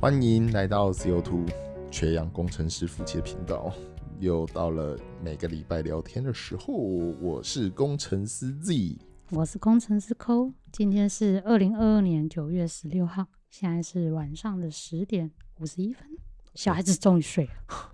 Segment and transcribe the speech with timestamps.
[0.00, 1.44] 欢迎来到 CO Two
[1.90, 3.74] 缺氧工程师夫妻的频道，
[4.20, 6.72] 又到了每个礼拜聊天的时候。
[6.72, 8.96] 我是工程师 Z，
[9.30, 10.52] 我是工程师 Co。
[10.70, 16.06] 今天是二零二二年九月十六号，现在是晚上的十点五十一分，
[16.54, 17.50] 小孩子终于睡了。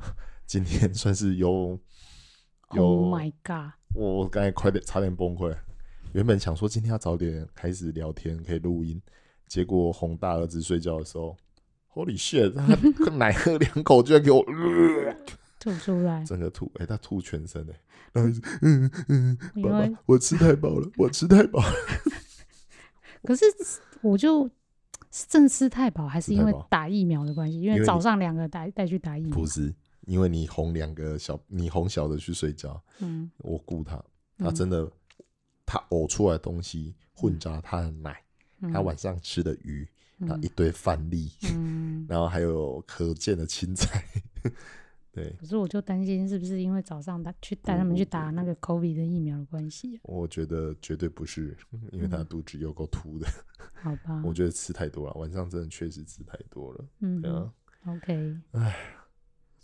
[0.45, 1.81] 今天算是有
[2.77, 3.73] 有 Oh my god！
[3.95, 5.57] 我我刚才快点差点崩溃。
[6.13, 9.01] 原本想说今天要早点开始聊天，可以录音，
[9.49, 11.35] 结果哄大儿子睡觉的时候
[11.95, 12.53] ，Holy shit！
[13.05, 15.17] 他奶喝两口居然给我、呃、
[15.59, 17.81] 吐出来，整个吐，哎、他吐全身哎、
[18.13, 21.75] 然后一直嗯嗯，爸因为爸，我吃太饱了，我吃太饱了。
[23.23, 23.45] 可是
[24.03, 24.51] 我就
[25.11, 27.57] 是真的吃太饱，还是因为打疫苗的关系？
[27.61, 33.97] 因因为早上两个带带去打疫苗不，是，因为你哄两个小，你哄小的去睡觉，嗯，我顾他，
[34.39, 34.91] 他嗯真的，
[35.65, 38.23] 他呕出来的东西混杂他的奶，
[38.71, 44.05] 他晚上吃的鱼，然后一堆饭粒，嗯， 然后还有可见的青菜，
[45.13, 50.01] 对可是我就担心是不是因为早上他去带他们去打那个 COVID 的疫苗的关系啊？
[50.05, 51.57] 我觉得绝对不是，
[51.93, 53.27] 因为他嗯肚子有够凸的，
[53.81, 57.53] 好吧，我觉得吃太多了，晚上真的确实吃太多了，嗯对啊
[57.87, 58.77] ，，OK，哎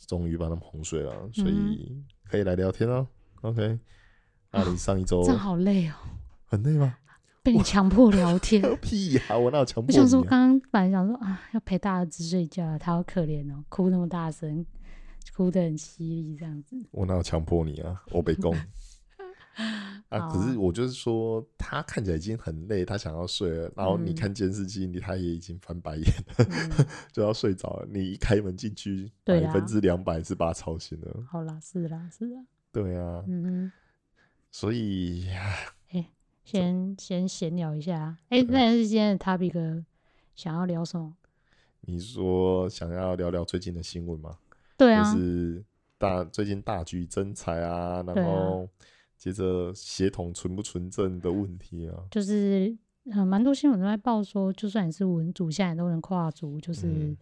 [0.06, 3.06] 终于把他们哄睡了，所嗯以可以来聊天了
[3.42, 3.78] ，OK。
[4.52, 5.94] 那你上一周好累哦，
[6.46, 6.96] 很累吗？
[7.44, 8.62] 被你强迫聊天。
[8.82, 10.22] 屁呀、我哪有强迫我想说？
[10.22, 14.64] 刚刚本来想说啊，要陪大儿子睡觉，他好可怜哦，哭那么大声，
[15.34, 16.76] 哭得很犀利，这样子。
[16.90, 18.02] 我哪有强迫你啊？
[18.10, 18.54] 我被攻
[20.10, 20.28] 啊！
[20.28, 23.72] 可是我就是说，他看起来已经很累，他想要睡了。
[23.76, 26.04] 然后你嗯看监视器，你他也已经翻白眼
[26.38, 26.46] 了，
[26.78, 27.86] 嗯，就要睡着了。
[27.90, 31.24] 你一开门进去，百分之两百是把他吵醒了。
[31.30, 32.40] 好啦，是啦，是啦，
[32.72, 33.70] 对啊，嗯
[34.50, 35.72] 所以哼，
[36.44, 38.16] 先先闲聊一下。
[38.28, 39.84] 哎、那是今天的 topic
[40.34, 41.14] 想要聊什么？
[41.82, 44.36] 你说想要聊聊最近的新闻吗？
[44.76, 45.64] 对啊，就是
[45.98, 48.68] 大最近大举征才啊，然后
[49.16, 52.04] 接着协同纯不纯正的问题啊。
[52.10, 52.76] 就是
[53.12, 57.14] 呃，蛮多新闻都在报说，就算你是文组，现在都能跨足，就是、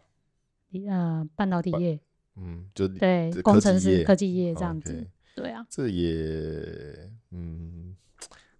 [0.73, 1.99] 嗯呃半导体业，
[2.37, 5.07] 嗯，就对，工程师、科技业这样子。
[5.35, 7.97] 对啊，这也嗯，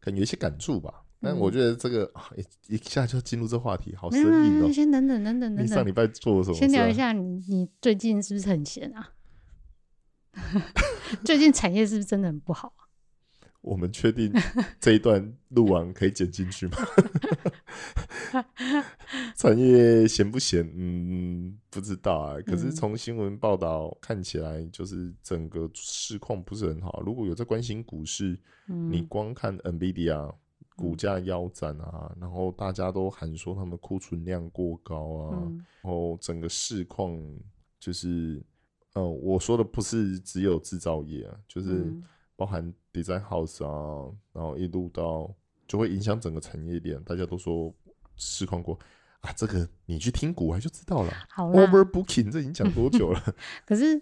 [0.09, 1.03] 可能有一些感触吧。
[1.21, 2.31] 但嗯我觉得这个啊
[2.69, 4.73] 一一下就进入这话题，好生硬哦。
[4.73, 6.55] 先等等等等等等你上礼，拜做了什么？
[6.57, 6.95] 先聊一。
[6.95, 9.11] 下你你最近是不是很闲啊？
[11.25, 12.88] 最近产业是不是真的很不好啊？
[13.69, 14.33] 我们确定
[14.81, 16.77] 这一段录完可以剪进去吗？
[19.37, 20.69] 产业闲不闲？
[20.75, 22.41] 嗯，不知道啊。
[22.47, 27.03] 可是嗯从新闻报道看起来，就是整个市况不是很好。
[27.05, 30.35] 如果有在关心股市，嗯，你光看 NVIDIA
[30.75, 37.19] 股价腰斩啊，然后大家都喊说他们库存量过高啊，嗯然后整个市况
[37.79, 38.43] 就是，
[38.95, 42.03] 呃，我说的不是只有制造业啊，就是嗯
[42.39, 45.29] 包含 design house 啊，然后一路到
[45.67, 47.75] 就会影响整个产业链，大家都说
[48.15, 48.79] 市况过
[49.23, 51.13] 啊，这个你去听股还就知道了。
[51.29, 53.21] 好啦，Overbooking 这已经讲多久了？
[53.67, 54.01] 可是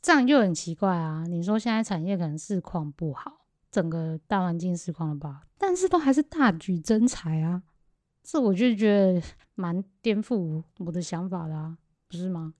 [0.00, 1.24] 这样就很奇怪啊！
[1.26, 7.64] 你说现在产业可能市况不好，整个大环境市况了吧，但是都还是大举增财啊，
[8.22, 9.20] 这我就觉得
[9.56, 11.76] 蛮颠覆我的想法的啊，
[12.06, 12.54] 不是吗？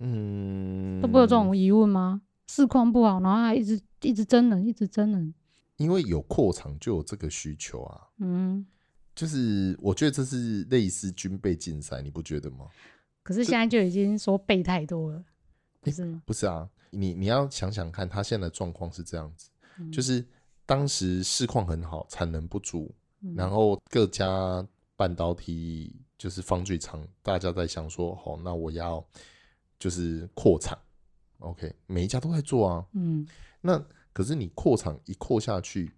[0.00, 2.20] 嗯，都不会有这种疑问吗？
[2.48, 5.34] 市况不好，然后还一直一直增人，一直增人，
[5.76, 8.08] 因为有扩厂就有这个需求啊。
[8.18, 8.66] 嗯。
[9.14, 12.66] 就是我觉得这是类似军备竞赛，你不觉得吗？
[13.22, 15.24] 可是现在就已经说备太多了，
[15.80, 16.20] 不是吗？
[16.26, 20.26] 不是啊，你你要想想看，他现在的状况是这样子，嗯就是
[20.66, 24.66] 当时市况很好，产能不足，嗯然后各家
[24.96, 29.06] 半导体就是方具厂，大家在想说，好，那我要
[29.78, 30.76] 就是扩产
[31.44, 32.86] ，OK，每一家都在做啊。
[32.92, 33.26] 嗯
[33.60, 33.82] 那
[34.12, 35.92] 可是你扩厂一扩下去，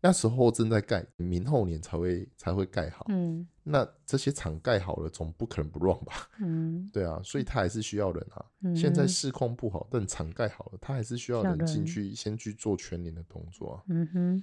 [0.00, 3.06] 那时候正在盖，明后年才会才会盖好。
[3.08, 6.28] 嗯那这些厂盖好了，总不可能不 run 吧？
[6.40, 8.44] 嗯对啊，所以他还是需要人啊。
[8.62, 13.82] 嗯，现在市况不好，但厂盖好了，他还是需要人进人去先去做全年的动作啊。
[13.88, 14.42] 嗯哼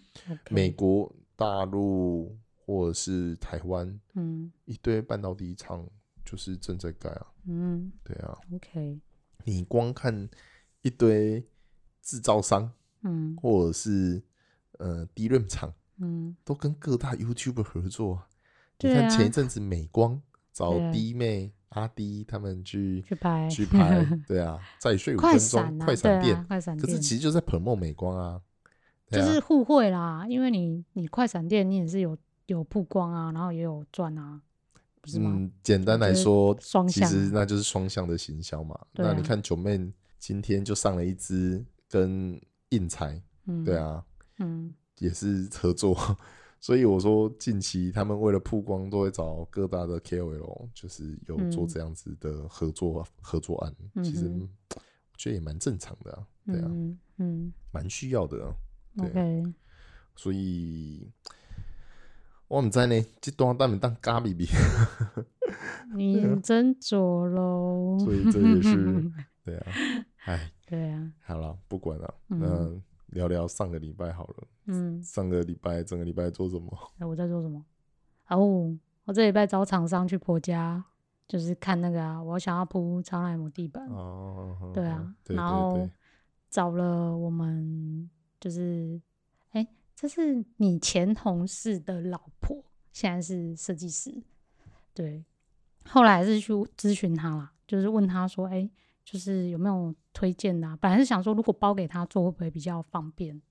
[0.50, 5.86] 美国、大陆或者是台湾嗯一堆半导体厂
[6.24, 7.28] 就是正在盖啊。
[7.48, 9.00] 嗯对啊，OK，
[9.44, 10.30] 你光看
[10.82, 11.44] 一堆
[12.02, 12.72] 制造商
[13.04, 13.36] 嗯。
[13.42, 14.22] 或者是
[14.80, 16.36] 呃低润厂，嗯。
[16.44, 18.28] 都跟各大 YouTube 合作啊。
[18.80, 20.22] 你看前一啊阵子美光
[20.54, 23.50] 找弟妹阿弟他们去去拍。
[23.50, 26.46] 去拍， 对啊，再睡五快分钟，快闪店。
[26.46, 26.86] 快闪店。
[26.86, 28.42] 可是其实就在 promote 美光啊。
[29.10, 32.18] 就是互惠啦，因为你你快闪店你也是有
[32.48, 34.42] 有曝光啊，然后也有赚啊，
[35.08, 35.32] 不是吗？
[35.34, 36.56] 嗯，简单来就是说，
[36.88, 38.76] 其实啊那就是双向的行销嘛。
[38.76, 39.80] 啊那你看九妹
[40.20, 42.40] 今天就上了一支跟
[42.70, 44.04] 印彩，嗯，对，啊，
[44.40, 45.98] 嗯也是合作。
[46.60, 53.76] 所以我说，近期他们为了曝光，都会找各大的 KOL，就是有做嗯这样子的合作、合作案。
[54.04, 58.54] 其实嗯我觉得也蛮正常的啊，对啊，嗯嗯蛮需要的、啊。
[58.98, 59.44] 对
[60.16, 61.08] 所以
[62.48, 64.48] 我唔知呢，这段当没当咖比比，
[65.96, 67.98] 你斟酌喽。
[68.04, 69.12] 所以这也是
[69.44, 69.72] 对啊，
[70.26, 74.48] 哎，对啊，好了，不管了，嗯那聊聊上个礼拜好了。
[74.66, 76.70] 嗯，上个礼拜整个礼拜做什么？
[77.00, 77.64] 哎我在做什么？
[78.30, 80.84] 哦，我这礼拜找厂商去婆家，
[81.28, 85.90] 就是看那个啊，我想要铺超耐姆地板，哦，对啊，对对然后对，
[86.50, 88.10] 找了我们
[88.40, 89.02] 就是，
[89.52, 89.66] 哎、
[90.00, 94.22] 这是你前同事的老婆，现在是设计师，
[94.94, 95.26] 对。
[95.90, 98.70] 后来是去咨询他啦，就是问他说，哎、
[99.04, 100.78] 就是有没有推荐的、啊？
[100.80, 103.42] 本来是想说，如果包给他做会不会比较方便，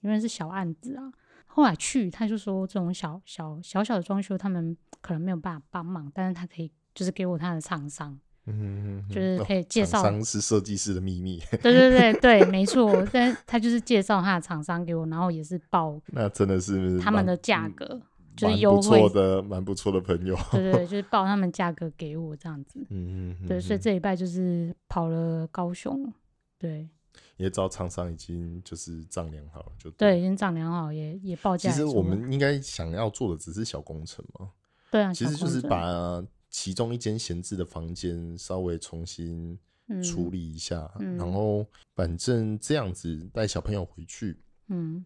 [0.00, 1.12] 因为是小案子啊。
[1.46, 13.02] 后来去他就说，这种小小小小的装修，他们可能没有办法帮忙，但是他可以就是给我他的厂商，嗯就是哦可以介绍厂商是设计师的秘密， 对对对对，没错。
[13.12, 17.86] 但他就是介绍他的厂商给我，然后也是报那真的是他们的价格，
[18.36, 20.36] 就是蛮不优惠错，的，蛮不错的朋友。
[20.52, 22.78] 对对对，就是报他们价格给我这样子。
[22.90, 26.12] 嗯嗯，对，所以嗯这一拜就是跑了高雄，
[26.58, 26.88] 对
[27.36, 31.84] 也找厂商已经就是丈量好了，就对，已经丈量好，也也报价其实。
[31.84, 34.50] 我们应该想要做的只是小工程嘛，
[34.90, 36.22] 对啊，其实就是把
[36.56, 39.58] 其中一间闲置的房间稍微重新
[40.02, 45.04] 处嗯理一下，嗯然后反正这样子带小朋友回去嗯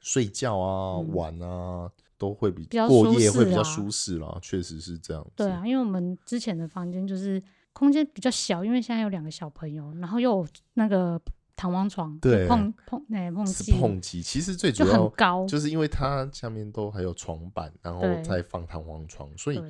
[0.00, 5.30] 睡觉啊、嗯玩啊，都会比比较过夜会比较啊舒适啦，确实是这样子。
[5.36, 7.40] 对啊，因为我们之前的房间就是
[7.72, 11.20] 空间比较小，因为现在有两个小朋友，然后又有那个
[11.54, 19.62] 弹簧床，对碰碰那碰击碰击，其实最主就要很高，就是因为它下面都还有床板，然后再放弹簧床，所以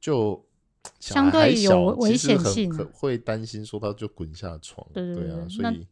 [0.00, 0.45] 就小
[1.00, 5.86] 相对有小危险性很会担心说他就滚下床，对对对啊，所以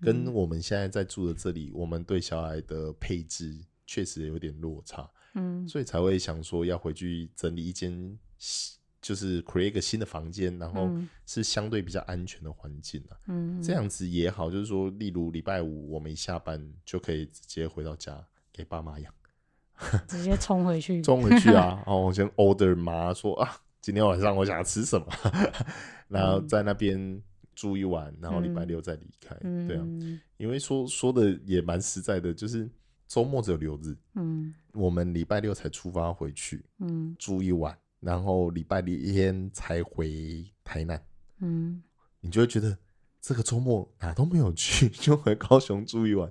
[0.00, 0.32] 跟嗯。
[0.34, 5.66] 我们现在在住的这里，我们对小孩的配置确实有点落差，嗯。
[5.68, 11.08] 所以才会想说要回去整理一间新，就是 create 一个新的房间，然后嗯。
[11.24, 13.16] 是相对比较安全的环境啊。
[13.26, 19.12] 嗯，这样子也好，就是说，例如礼拜五我们一下班就可以直接回到家给爸妈养。
[20.08, 25.06] 直接冲回去， 冲回去啊， 然后我先 order 妈说啊，今天晚上我想要吃什么，
[26.10, 27.22] 然后在那边
[27.54, 29.36] 住一晚，然后礼拜六再离开。
[29.42, 29.86] 嗯，对啊，
[30.38, 32.68] 因为说说的也蛮实在的，就是
[33.06, 34.52] 周末只有六日，嗯。
[34.72, 37.14] 我们礼拜六才出发回去嗯。
[37.16, 41.00] 住一晚，然后礼拜天才回台南，
[41.38, 41.80] 嗯。
[42.18, 42.76] 你就会觉得
[43.20, 46.28] 这个周末哪都没有去，就回高雄住一晚，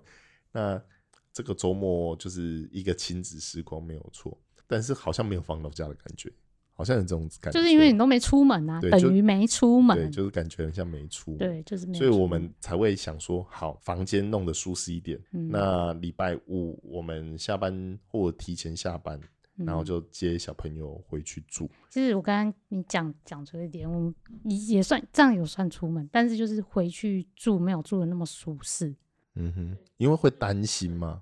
[0.51, 0.83] 那
[1.31, 4.37] 这个周末就是一个亲子时光没有错，
[4.67, 6.29] 但是好像没有放到家的感觉，
[6.77, 15.17] 好像有这种感觉，就是因为你都没出门啊，等于没出门对，就是感觉很像没出门，对，就是没所以我们才会想说，好，房间弄得舒适一点。
[15.31, 19.19] 嗯那礼拜五我们下班或提前下班，
[19.55, 21.69] 然后嗯就接小朋友回去住。
[21.89, 28.93] 其实我刚刚你讲讲出一点，我们也算这样有算出门，但是就是回去住没有住的那么舒适。
[29.35, 31.21] 嗯哼，因为会担心嘛，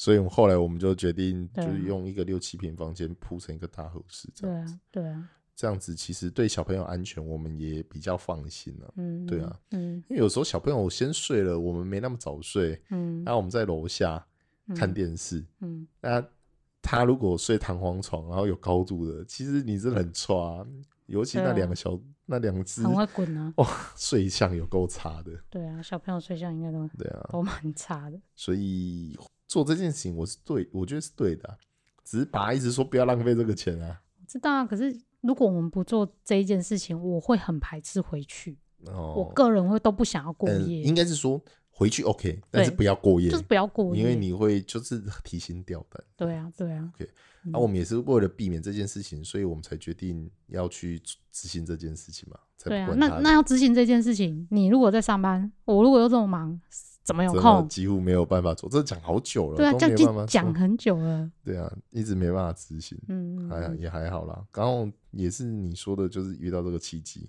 [0.00, 14.26] 所以我们后来我们就决定，就是用一个六七平房间铺成一个大合适，这样子，对啊，对啊，这样子其实对小朋友安全我们也比较放心了、嗯，对啊，嗯因为有时候小朋友先睡了，我们没那么早睡，嗯那我们在楼下
[14.74, 16.26] 看嗯电视，嗯，那
[16.80, 20.66] 他如果睡弹簧床，然后有高度的，其实你真的很差，
[21.08, 23.52] 尤其那两个小、那两只很会滚啊，
[23.98, 28.18] 睡相有够差的，对啊，小朋友睡相应该都对啊，都蛮差的。
[28.34, 29.14] 所以
[29.50, 31.58] 做这件事情我是对，我觉得是对的啊、
[32.04, 34.00] 只是爸一直说不要浪费这个钱啊。
[34.20, 38.56] 我知道啊，可是如果我们不做这一件事情，我会很排斥回去。
[38.86, 46.00] 哦，我个人会都不想要过嗯，夜，应该是说回去 OK，但是不要过夜，就是不要过夜，因为你会就是 提心吊胆。
[46.16, 47.10] 对啊，对啊，OK，
[47.42, 51.02] 那、我们也是为了避免这件事情，所以我们才决定要去
[51.32, 52.92] 执行这件事情嘛，才对啊不。
[52.92, 56.60] 管他那那要执行这件事情，你如果在上班，我如果又这么忙，
[57.10, 57.68] 怎么有真的空？
[57.68, 61.28] 几乎没有办法做，这讲好久了，对啊，都这样没办法讲很久了。
[61.44, 64.46] 对啊，一直没办法执行，嗯，嗯嗯还也还好啦。
[64.52, 67.28] 刚好也是你说的，就是遇到这个契机，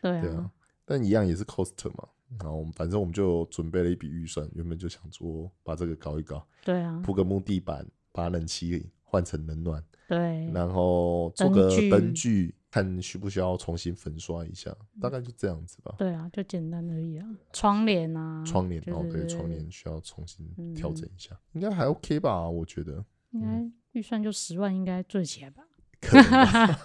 [0.00, 0.48] 对啊
[0.84, 2.06] 但一样也是 cost 嘛。
[2.40, 15.94] 然后我们反正我们就准备了一笔预算，原本就想说把这个搞一搞，对啊，铺个木地板，把冷气换成冷暖，对，然后做个灯具，看需不需要重新粉刷一下，大概就这样子吧。
[15.98, 17.26] 对啊，就简单而已啊。
[17.52, 22.48] 窗帘啊，窗帘哦，对对对，窗帘需要重新嗯调整一下，应该还 OK 吧？
[22.48, 25.62] 我觉得应该预算就十万，应该做起来吧？
[26.00, 26.80] 可能吧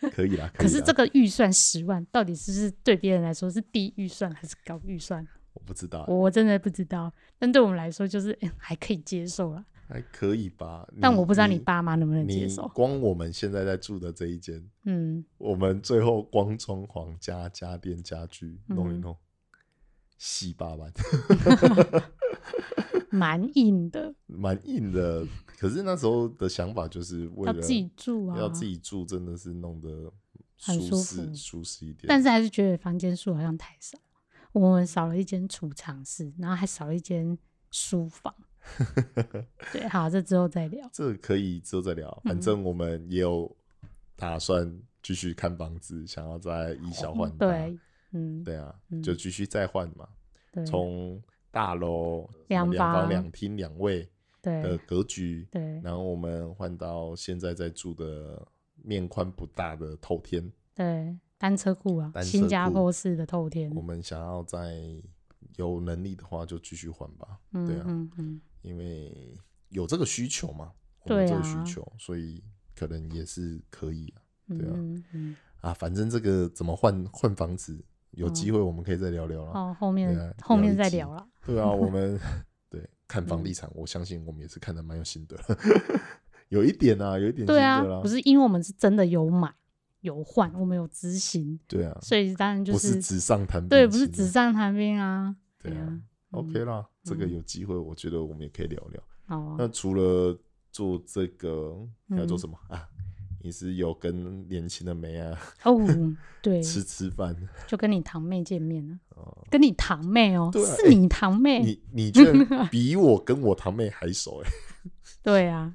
[0.12, 0.34] 可以啦。
[0.34, 5.26] 以啦可是这个预算十万，到底是不是对别人来说是低预算还是高预算？
[5.54, 7.12] 我不知道，我真的不知道。
[7.38, 9.64] 但对我们来说，就是、哎还可以接受啦。
[9.88, 10.86] 还可以吧？
[11.00, 12.68] 但我不知道你爸妈能不能接受。
[12.68, 19.16] 光我们现在在住的这一间，嗯，我们最后光装潢加家电家具弄一嗯弄，
[20.18, 20.92] 洗八万，
[23.10, 25.26] 蛮硬的，蛮硬的。
[25.58, 30.12] 可是那时候的想法就是为了要自己住啊，要自己住，真的是弄得
[30.60, 32.04] 很舒舒适服舒适一点。
[32.06, 33.98] 但是还是觉得房间数好像太少。
[34.52, 37.36] 我们少了一间储藏室，然后还少了一间
[37.70, 38.34] 书房。
[39.72, 40.88] 对，好，这之后再聊。
[40.92, 43.54] 这个可以之后再聊，反正我们也有
[44.16, 47.46] 打算继续看房子，想要再以小换大。
[47.46, 47.78] 对，
[48.12, 50.08] 嗯，对啊，嗯就继续再换嘛，
[50.52, 54.08] 对，从大楼两两房两厅两卫
[54.42, 58.46] 的格局，对然后我们换到现在在住的
[58.82, 63.82] 面宽不大的透天，对，单车库啊，新加坡式的透天我。
[63.82, 64.80] 们想要在
[65.56, 69.34] 有能力的话就继续换吧，嗯对啊嗯嗯，因为
[69.70, 70.70] 有这个需求嘛，
[71.04, 72.44] 我们有对这个啊需求，所以
[72.76, 74.20] 可能也是可以啊。
[74.48, 79.52] 对啊嗯嗯啊，反正这个怎么换换房子，有机会我们可以再聊聊嗯，了。
[79.52, 81.26] 哦，后面后面再聊了。
[81.46, 82.20] 对啊，我们
[82.68, 85.36] 对看房嗯地产，我相信我们也是看的蛮有心得，
[86.50, 88.02] 有一点啊，有一点心对啊得啦，。
[88.02, 89.50] 不是因为我们是真的有买
[90.00, 94.26] 有换，我们有执行，对啊，所以当然就不是纸上谈兵，对，不是纸。
[94.28, 95.34] 上谈兵啊。
[95.60, 99.02] 对啊啊，OK 啦，这个嗯有机会，我觉得我们也可以聊聊。
[99.26, 100.38] 好啊，那除了
[100.70, 101.76] 做这个，
[102.08, 102.88] 还要做嗯什么 啊？
[103.40, 105.78] 你是有跟年轻的妹啊哦，
[106.42, 107.36] 对， 吃吃饭？
[107.68, 114.50] 就跟你堂妹见面了，哦，跟你堂妹哦，是你堂妹，你你居然 比我跟我堂妹还熟哎，
[115.22, 115.72] 对啊，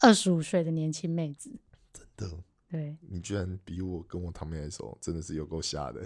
[0.00, 1.50] 二十五岁的年轻妹子，
[1.92, 2.36] 真的，
[2.68, 6.02] 对，你居然比我跟我堂妹还熟，真的是有够瞎的。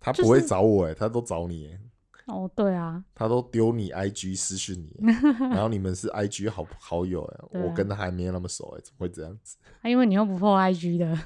[0.00, 1.80] 他就是不会找我哎，他都找你哎。
[2.26, 5.12] 哦，对啊，他都丢你 IG 私讯你，
[5.50, 7.64] 然后你们是 IG 好好友哎、啊。
[7.64, 9.56] 我跟他还没那么熟哎、怎么会这样子？
[9.82, 11.16] 啊因为你又不破 IG 的，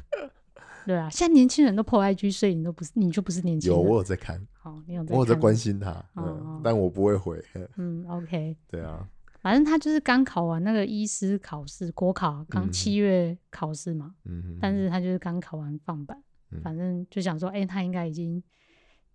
[0.86, 3.78] 对啊，现在年轻人都破 IG，所以你都不是，你就不是年轻人。
[3.80, 7.42] 有我有在看，哦，你有在我有在看关心他，嗯，但我不会回。
[7.76, 9.08] 嗯，OK，对啊，
[9.40, 12.72] 反正他就是刚考完那个医师考试，国考刚嗯。
[12.72, 16.60] 七月考试嘛，嗯，但是他就是刚考完放榜，嗯。
[16.62, 18.42] 反正就想说，哎、他应该已经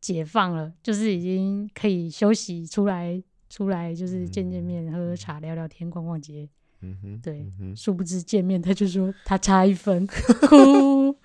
[0.06, 3.20] 解放了，就是已经可以休息出来，
[3.50, 6.48] 出来就是见见面、喝喝茶、聊聊天、逛逛街。
[6.82, 11.16] 嗯哼，对嗯，殊不知见面他就说他差一分，哭，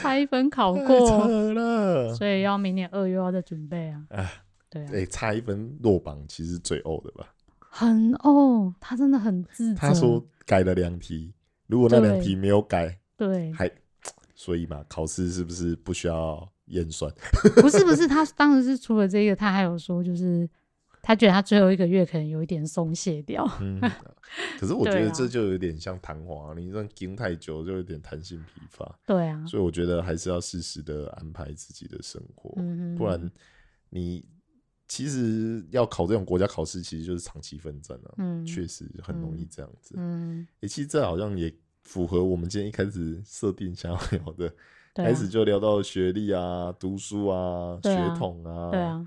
[0.00, 4.04] 差一分考太过，了，所以要明年二月要再准备啊。
[4.08, 4.28] 啊
[4.68, 7.32] 对啊，哎，差一分落榜其实最呕的吧？
[7.60, 9.78] 很呕，他真的很自责。
[9.78, 11.32] 他说改了两题，
[11.68, 13.70] 如果那两对题没有改，对，还
[14.34, 17.12] 所以嘛，考试是不是不需要验算？
[17.60, 20.48] 不是不是，他当时是除了这个，他还有说就是。
[21.06, 23.78] 他觉得他最后一个月可能有一点松懈掉，嗯，
[24.58, 33.30] 可是我觉得这就有点像弹簧，你这样盯太久就有点弹性疲乏，对啊，所以我觉得还是要适时的安排自己的生活，嗯不然
[33.90, 34.24] 你
[34.88, 39.94] 其实要考这种国家考试，其实就是长期奋战啊，嗯确实很容易这样子。
[39.98, 44.50] 嗯，诶，其实这好像也符合我们今天一开始设定想要聊的，
[44.94, 49.04] 开始就聊到学历啊、读书啊、血统啊，对啊，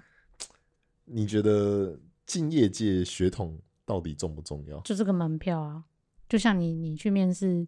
[1.05, 4.79] 你觉得进业界血统到底重不重要？
[4.81, 5.85] 就这个门票啊，
[6.27, 7.65] 就像你你去面试，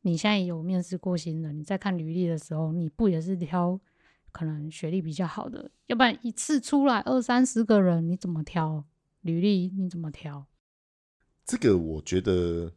[0.00, 3.78] 你现在有面试过新人，你在看履历的时候，你不也是挑
[4.32, 8.84] 可能学历比较好的，要不然一次出来二三十个人，你怎么挑
[9.20, 9.68] 履历？
[9.68, 10.46] 你怎么挑？
[11.44, 12.72] 这个我觉得，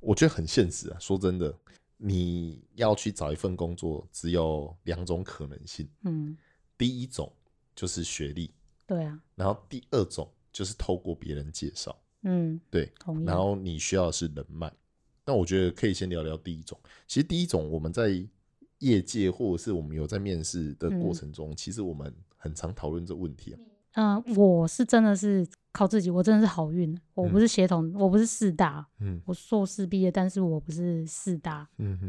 [0.00, 0.96] 我觉得很现实啊。
[1.00, 1.58] 说真的，
[2.04, 5.88] 你要去找一份工作，只有两种可能性。
[6.02, 6.36] 嗯，
[6.76, 7.32] 第一种
[7.76, 8.52] 就是学历，
[8.84, 12.92] 对啊，然后第二种就是透过别人介绍，嗯，对。
[13.24, 14.72] 然后你需要的是人脉。
[15.24, 16.76] 那我觉得可以先聊聊第一种。
[17.06, 18.10] 其实第一种我们在
[18.78, 23.52] 业界或者是我们有在面试的过嗯程中，其实我们很常讨论这问题
[23.92, 24.16] 啊。
[24.16, 29.20] 嗯、我是真的是靠自己，我真的是好运，我不是协同，我不是四大，嗯。
[29.24, 31.66] 我硕士毕业，但是我不是四大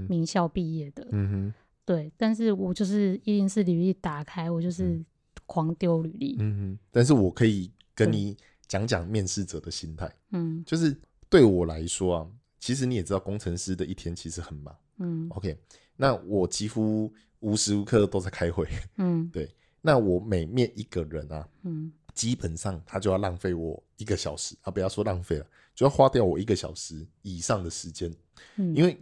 [0.09, 1.53] 名校毕业的，嗯哼，
[1.85, 5.03] 对，但是我就是一定是履历打开，我就是
[5.45, 6.79] 狂丢履历，嗯哼。
[6.91, 8.35] 但是我可以跟你
[8.67, 10.13] 讲讲面试者的心态。
[10.31, 10.61] 嗯。
[10.65, 10.95] 就是
[11.29, 12.27] 对我来说啊，
[12.59, 15.27] 其实你也知道，工程师的一天其实很忙，嗯。
[15.29, 15.57] OK，
[15.95, 18.67] 那我几乎无时无刻都在开会。
[18.97, 19.27] 嗯。
[19.31, 19.49] 对
[19.81, 28.13] 那我每面一个人啊，嗯基本上他就要浪费我一个小时啊，不要说浪费了，就要花掉我一个小时以上的时间。
[28.57, 28.97] 嗯，因为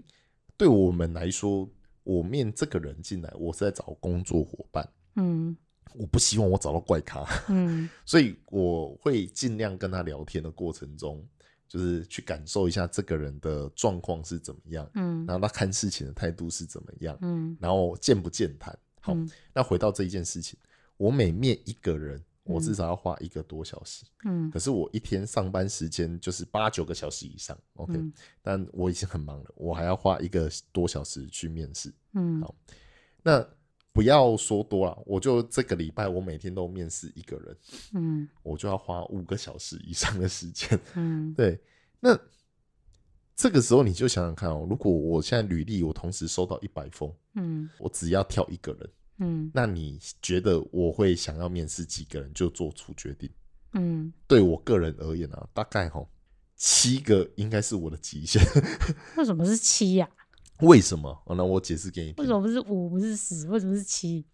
[0.57, 1.69] 对我们来说，
[2.03, 5.55] 我面这个人进来，我是在找工作伙伴，嗯。
[5.95, 7.89] 我不希望我找到怪咖，嗯。
[8.05, 11.21] 所以我会尽量跟他聊天的过程中，
[11.67, 15.25] 就是去感受一下这个人的状况是怎么样，嗯。
[15.25, 17.57] 然后他看事情的态度是怎么样，嗯。
[17.59, 18.73] 然后健不健谈。
[19.01, 19.29] 好，嗯。
[19.53, 20.57] 那回到这一件事情，
[20.95, 24.05] 我每面一个人，我嗯至少要花一个多小时。
[24.25, 31.93] 嗯可是我一天上班时间就是八九个小时以上，OK，、嗯但我已经很忙了，我还要花一个多小时去面试。
[32.13, 32.53] 嗯好
[33.23, 33.47] 那
[33.93, 37.57] 不要说多了，我就这个礼拜我每天都面试一个人，
[37.93, 40.79] 嗯我就要花五个小时以上的时间。
[40.95, 41.59] 嗯 对，
[41.99, 42.17] 那
[43.35, 48.89] 这个时候你就想想看哦，如果我现在履历我同时收到一百封，嗯我只要挑一个人，
[49.21, 53.29] 嗯那你觉得我会想要面试几个人就做出决定？
[53.73, 56.05] 嗯，对我个人而言啊，大概哈
[56.57, 58.41] 七个应该是我的极限。
[59.15, 60.09] 为什么是七呀？
[60.59, 61.09] 为什么？
[61.25, 62.33] 哦，那我解释给你听为什。
[62.33, 63.47] 么不是五不是十？
[63.47, 64.25] 为什么是七？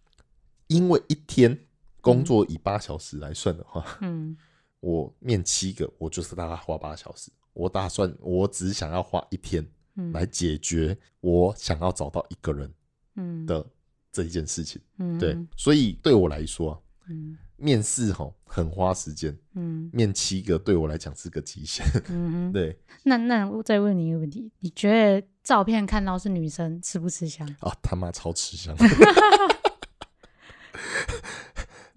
[0.66, 1.58] 因为一天
[2.00, 4.36] 工作以八小时来算的话，嗯
[4.80, 7.30] 我面七个，我就是大概花八小时。
[7.52, 9.66] 我打算，我只想要花一天
[9.96, 12.72] 嗯来解决我想要找到一个人
[13.16, 13.66] 嗯的
[14.12, 14.80] 这一件事情。
[14.98, 21.84] 嗯对，所以对我来说啊，嗯面试哈很花时间，嗯面七个对我来讲是个极限。
[22.08, 22.52] 嗯哼。
[22.54, 27.46] 对那那我再问你一个问题，你觉得照片看到是女生吃不吃香？
[27.60, 28.76] 啊，他妈超吃香。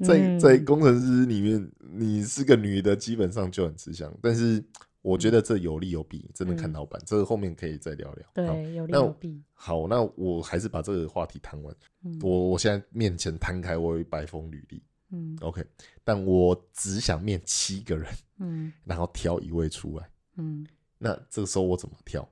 [0.04, 4.12] 在嗯在工程师里面，你是个女的，基本上就很吃香。
[4.20, 4.64] 但是
[5.02, 7.02] 我觉得这有利有弊，真的看老板。
[7.06, 8.26] 这个后面可以再聊聊。
[8.34, 9.42] 对，有利那有弊。
[9.54, 11.76] 好，那我还是把这个话题谈完。
[12.04, 15.64] 嗯我我现在面前摊开，我有一百封履历嗯，OK，
[16.04, 20.10] 但我只想面七个人，嗯 然后挑一位出来。
[20.38, 20.66] 嗯
[20.98, 22.28] 那这个时候我怎么挑？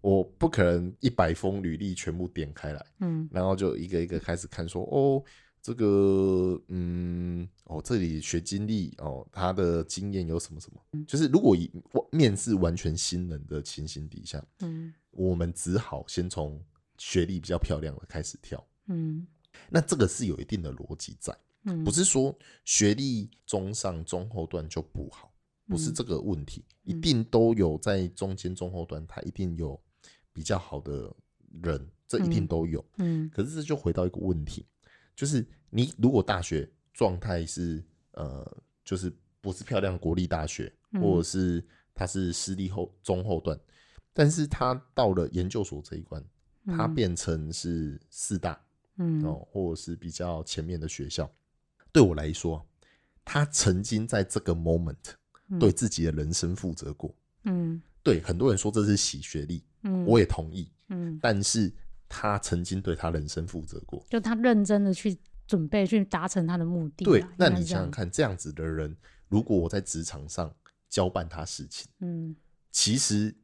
[0.00, 5.22] 我不可能一百封履历全部点开来，嗯然后就一个一个开始看说，哦，
[5.62, 11.04] 这个，嗯，哦，这里学经历，哦，他的经验有什么什么？
[11.06, 11.70] 就是如果以
[12.10, 14.92] 面试完全新人的情形底下，嗯。
[15.10, 16.62] 我们只好先从
[16.96, 18.64] 学历比较漂亮的开始跳。
[18.86, 19.26] 嗯。
[19.68, 25.30] 那这个是有一定的逻辑在，嗯，不是说学历中上中后段就不好，
[25.66, 25.94] 不是嗯。
[25.94, 27.00] 这个问题，一嗯。
[27.00, 29.78] 定都有在中间中后段，他一定有
[30.32, 31.14] 比较好的
[31.60, 32.46] 人，这一定嗯。
[32.46, 32.84] 都有。
[32.98, 33.28] 嗯。
[33.34, 34.64] 可是这就回到一个问题，
[35.20, 41.62] 就是你如果大学状态是呃，就是不是漂亮的国立大学，嗯或者是
[41.94, 43.60] 它是私立后中后段，
[44.14, 46.24] 但是他到了研究所这一关，
[46.64, 46.94] 他嗯。
[46.94, 48.58] 变成是四大
[48.96, 49.22] 嗯。
[49.22, 51.30] 哦，或者是比较前面的学校，
[51.92, 52.66] 对我来说，
[53.22, 54.96] 他曾经在这个 moment
[55.58, 57.14] 对自己的人生负责过。
[57.44, 57.82] 嗯。
[58.02, 61.70] 对很多人说这是洗学历，嗯，我也同意，嗯，但是
[62.10, 64.04] 他曾经对他人生负责过。
[64.10, 67.10] 就他认真的去准备去达成他的目的啦。
[67.10, 68.94] 对，那你想想看，这样子的人，
[69.28, 70.54] 如果我在职场上
[70.88, 72.36] 交办他事情，嗯
[72.70, 73.34] 其实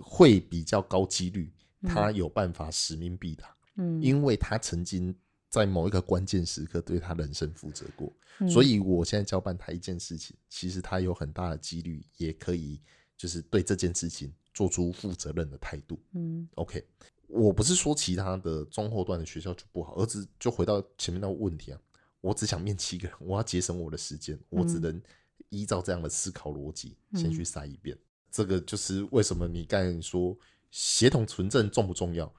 [0.00, 5.14] 会比较高几率，嗯他有办法使命必达，嗯，因为他曾经
[5.48, 8.10] 在某一个关键时刻对他人生负责过。
[8.38, 12.80] 嗯所以我现在交办他一件事情，其实他有很大的几率也可以，
[13.14, 16.00] 就是对这件事情做出负责任的态度。
[16.14, 16.82] 嗯 OK，
[17.30, 21.80] 我不是说其他的中后段的学校就不好，而是就回到前面那个问题啊，
[22.20, 25.02] 我只想面七个人，我要节省我的时间，我只嗯能
[25.48, 27.96] 依照这样的思考逻辑先嗯去筛一遍。
[28.30, 30.36] 这个就是为什么你刚才说
[30.70, 32.32] 协同纯正重不重要？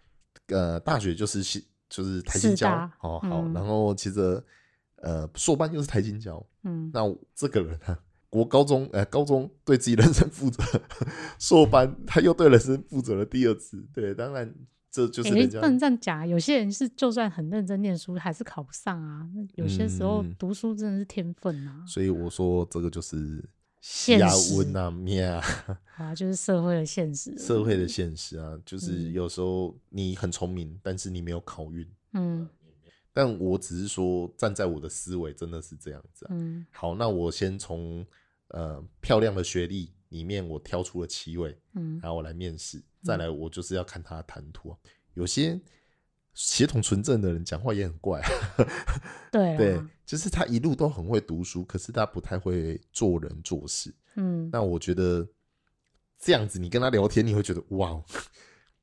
[0.48, 4.44] 呃，大学就是系就是台青交好，嗯然后其实
[4.98, 7.02] 呃硕班又是台青交，嗯那
[7.36, 8.00] 这个人啊，
[8.30, 10.64] 国高中呃高中对自己人生负责，
[11.40, 14.54] 硕班他又对人生负责了第二次，对，当然
[14.92, 19.28] 这就是诶人家不能这样讲啊，有些人是就算很认真念书，还是考不上啊。
[19.34, 23.44] 那有些时候嗯读书真的是天分啊，所以我说这个就是
[23.80, 25.42] 现下实温啊咩啊，
[25.96, 27.34] 啊，就是社会的现实。
[27.40, 31.88] 社会的现实啊，就是嗯有时候你很聪明，但是你没有考运。
[32.14, 32.48] 嗯
[33.14, 36.30] 但我只是说，站在我的思维真的是这样子啊。
[36.32, 38.06] 嗯好，那我先从
[38.50, 44.78] 呃漂亮的学历里面，我挑出了七位，嗯然后我来面试，再来我就是要看他的谈吐啊。
[45.14, 45.60] 有些
[46.34, 48.28] 血统纯正的人讲话也很怪、 啊，
[49.32, 49.58] 对。
[49.58, 53.94] 对，就是他一路都很会读书，可是他不太会做人做事。
[54.16, 54.50] 嗯。
[54.52, 55.28] 那我觉得
[56.18, 58.02] 这样子，你跟他聊天，你会觉得哇，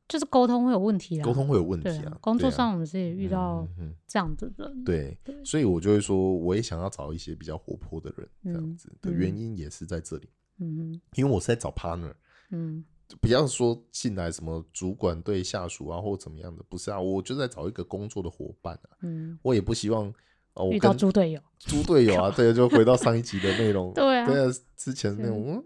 [0.09, 2.19] 就是沟通会有问题啊，沟通会有问题对啊。
[2.21, 3.69] 工作上我们是也遇到
[4.07, 10.29] 这样的人，对对，所以我就会说，我也想要找一些比较活泼的人，这样嗯子的原因也是在这里，
[10.59, 12.15] 嗯因为我是在找 partner，
[12.51, 12.83] 嗯
[13.21, 20.13] 不要说进来什么主管对下属啊或怎么样的，不是啊，我就在找一个工作的伙伴啊，嗯，我也不希望
[20.55, 24.27] 哦，我遇到跟猪队友，猪队友啊， 对，就回到上一集的内容， 对啊。
[24.27, 25.65] 对啊，之前那种，嗯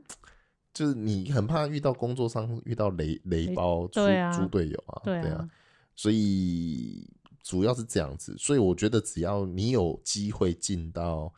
[0.72, 4.00] 就是你很怕遇到工作上遇到雷雷包猪
[4.34, 5.34] 猪队友啊，对啊。
[5.34, 5.50] 啊，
[5.94, 7.06] 所以
[7.42, 11.30] 主要是这样子，所以我觉得只要你有机会进到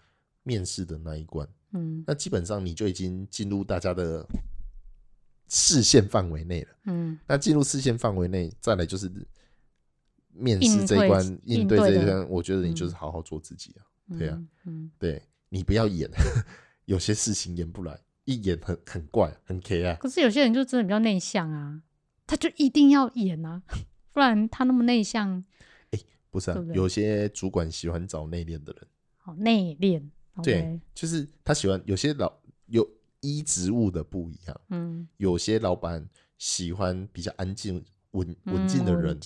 [0.45, 2.05] 面试的那一关，嗯。
[2.07, 4.25] 那基本上你就已经进入大家的
[5.55, 6.69] 视线范围内了。
[6.87, 9.09] 嗯那进入视线范围内，再来就是
[10.33, 13.87] 面试这一关，应应对这一关，我觉得你就嗯是好好做自己啊。
[14.19, 16.11] 对啊嗯嗯对你不要演，
[16.87, 19.97] 有些事情演不来，一演很很怪，很 K 啊。
[20.01, 21.81] 可是有些人就真的比较内向啊，
[22.27, 23.63] 他就一定要演啊，
[24.13, 25.45] 不然他那么内向，
[26.31, 28.87] 不是啊对，对有些主管喜欢找内敛的人，
[29.19, 30.03] 好内敛。
[30.43, 32.85] 对就是他喜欢有些老有
[33.25, 36.07] 依职务的不一样，嗯，有些老板
[36.37, 39.19] 喜欢比较安静、稳稳嗯静的人。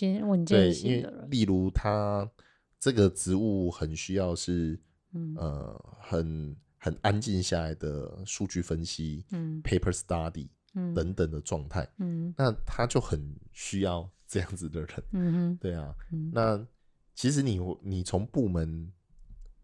[0.44, 2.30] 对，因为例如他
[2.78, 4.78] 这个职务很需要是
[5.12, 5.34] 嗯。
[5.37, 9.61] 呃很很安静下来的数据分析、嗯。
[9.62, 10.94] paper study 嗯。
[10.94, 12.32] 等等的状态，嗯。
[12.38, 14.90] 那他就很需要这样子的人。
[15.12, 15.56] 嗯哼。
[15.61, 16.30] 对啊，嗯。
[16.32, 16.66] 那
[17.14, 18.92] 其实你你从部门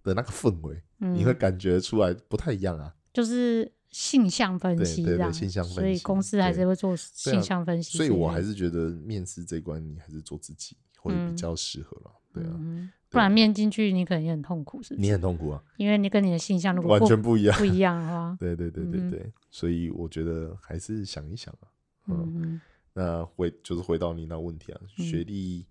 [0.03, 2.95] 的那个氛围，嗯，你会感觉出来不太一样啊。
[3.13, 12.11] 就是性向分对对对析这样，性向分所以公司还是会做性向分析所以我还是觉得面试这一关，你还是做自己会比嗯较适合了。
[12.33, 15.13] 对啊，嗯不然面进去你可能也很痛苦，是不你？
[15.13, 17.57] 很痛苦啊，因为你跟你的性向如果完全不一样。
[17.57, 21.71] 不一样的话，对对对对嗯对，所以我觉得还是想一想啊。
[22.09, 22.61] 嗯，嗯
[22.93, 25.65] 那回就是回到你那问题啊，嗯学历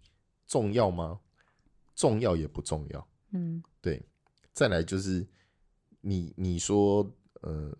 [0.47, 1.19] 重要吗？
[1.93, 3.07] 重要也不重要。
[3.31, 4.01] 嗯对，
[4.53, 5.27] 再来就是
[5.99, 7.05] 你你说
[7.41, 7.77] 呃，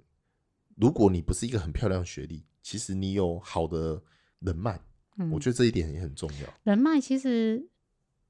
[0.76, 4.02] 如果你不是一个很漂亮的学历，其实你有好的
[4.40, 4.80] 人脉，
[5.18, 6.54] 嗯，我觉得这一点也很重要。
[6.64, 7.68] 人脉其实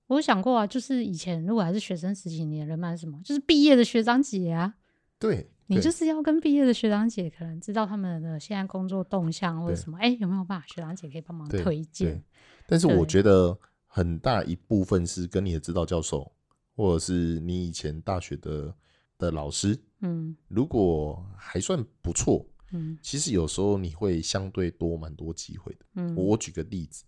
[0.08, 3.20] 我有想过啊，就是以前如果还是学生时期，你的人脉是什么？
[3.24, 4.74] 就是毕业的学长姐啊，
[5.18, 12.22] 对，对你就是要跟毕业的学长姐，可能知道他们的现在工作动向或者什么，哎、有没有办法学长姐可以帮忙推荐？
[12.68, 16.32] 但是我对觉得很大一部分是跟你的指导教授，
[16.76, 18.76] 或者是你以前大学的
[19.24, 25.86] 的老师，嗯如果还算不错，嗯其实有时候你会相对多蛮多机会的。
[25.96, 27.04] 嗯，我我举个例子，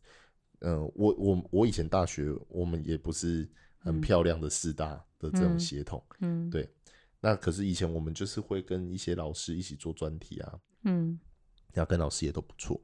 [0.60, 3.47] 呃，我我我以前大学我们也不是
[3.78, 6.69] 很漂亮的四大的这种嗯协同，嗯对。
[7.21, 11.19] 那可是以前我们就是会跟一些老师一起做专题啊，嗯
[11.73, 12.80] 然后跟老师也都不错。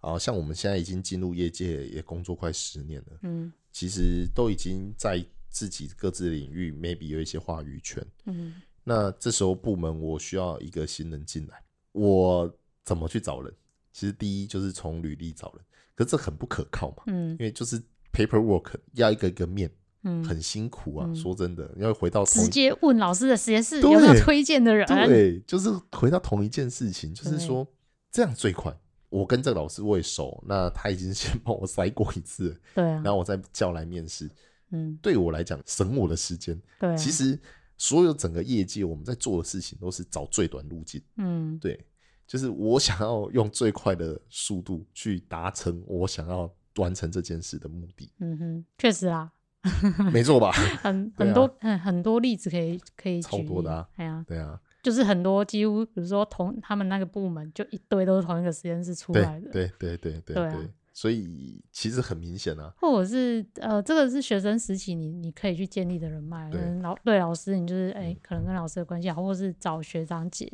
[0.00, 8.04] 啊，像我们现在已经进入业界，也工作快十年了，嗯其实都已经在自己各自的领域，maybe 有一些话语权。
[8.26, 11.62] 嗯那这时候部门我需要一个新人进来，
[11.92, 12.52] 我
[12.84, 13.52] 怎么去找人？
[13.92, 15.64] 其实第一就是从履历找人，
[15.94, 17.80] 可是这很不可靠嘛，嗯因为就是
[18.12, 19.70] paperwork 要一个一个面，
[20.04, 21.06] 嗯，很辛苦啊。
[21.08, 24.86] 嗯说真的，要回到直接问老师的实验室对有没有推荐的人？
[24.86, 27.66] 对，就是回到同一件事情，就是对说
[28.10, 28.74] 这样最快。
[29.08, 34.30] 我跟这个老师我也熟，那他已经 先帮我筛过一次了，对啊然，后我再叫来面试。
[34.70, 36.56] 嗯对我来讲，省我的时间。
[36.78, 37.36] 对啊，其实
[37.80, 41.02] 所有整个业界我们在做的事情都是找最短路径。
[41.16, 41.58] 嗯。
[41.58, 41.82] 对，
[42.26, 49.32] 就是我想要用最快的速度去达成我想要完成这件事的目的，嗯哼，确实啊，
[50.12, 50.52] 没错吧？
[50.82, 53.42] 很很多很很多例子可以可以举例。
[53.42, 53.88] 超多的啊。
[54.28, 60.52] 对啊，就是很多几乎比如说同他们那个部门就一堆都是同一个实验室出对来的，对对对对对啊。
[60.54, 66.50] 对，所以其实很明显啊，或者是呃，这个是学生时期你你可以去建立的人脉，
[66.82, 70.46] 老对老师你就是哎、可能跟老师的关系好，或者是找学长姐，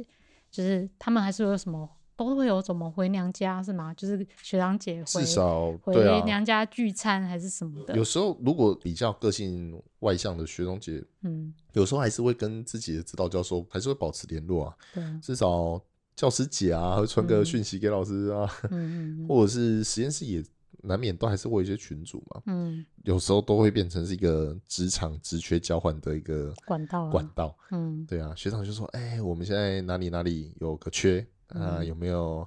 [0.49, 3.93] 就是他们还是有什么都会有怎么回娘家是吗？
[3.95, 6.23] 就是学长姐回至少回。
[6.25, 15.83] 娘家聚餐还是什么的有，时候如果比较个性外向的学长姐，嗯，有时候还是会跟自己的指导教授还是会保持联络啊，对啊，至少
[16.17, 17.45] 教师节啊会传个嗯。
[17.45, 19.29] 讯息给老师啊，嗯嗯嗯。
[19.29, 20.43] 或者是实验室也
[20.83, 27.11] 难免都还是会有一些群组嘛，嗯，有时候都会变成是一个职场职缺交换的一个管道啊。
[27.11, 27.57] 管道。
[27.71, 28.05] 嗯。
[28.07, 31.21] 对啊，学长就说：“哎、我们现在哪里哪里有个缺？
[31.49, 31.87] 啊、嗯。
[31.87, 32.47] 有没有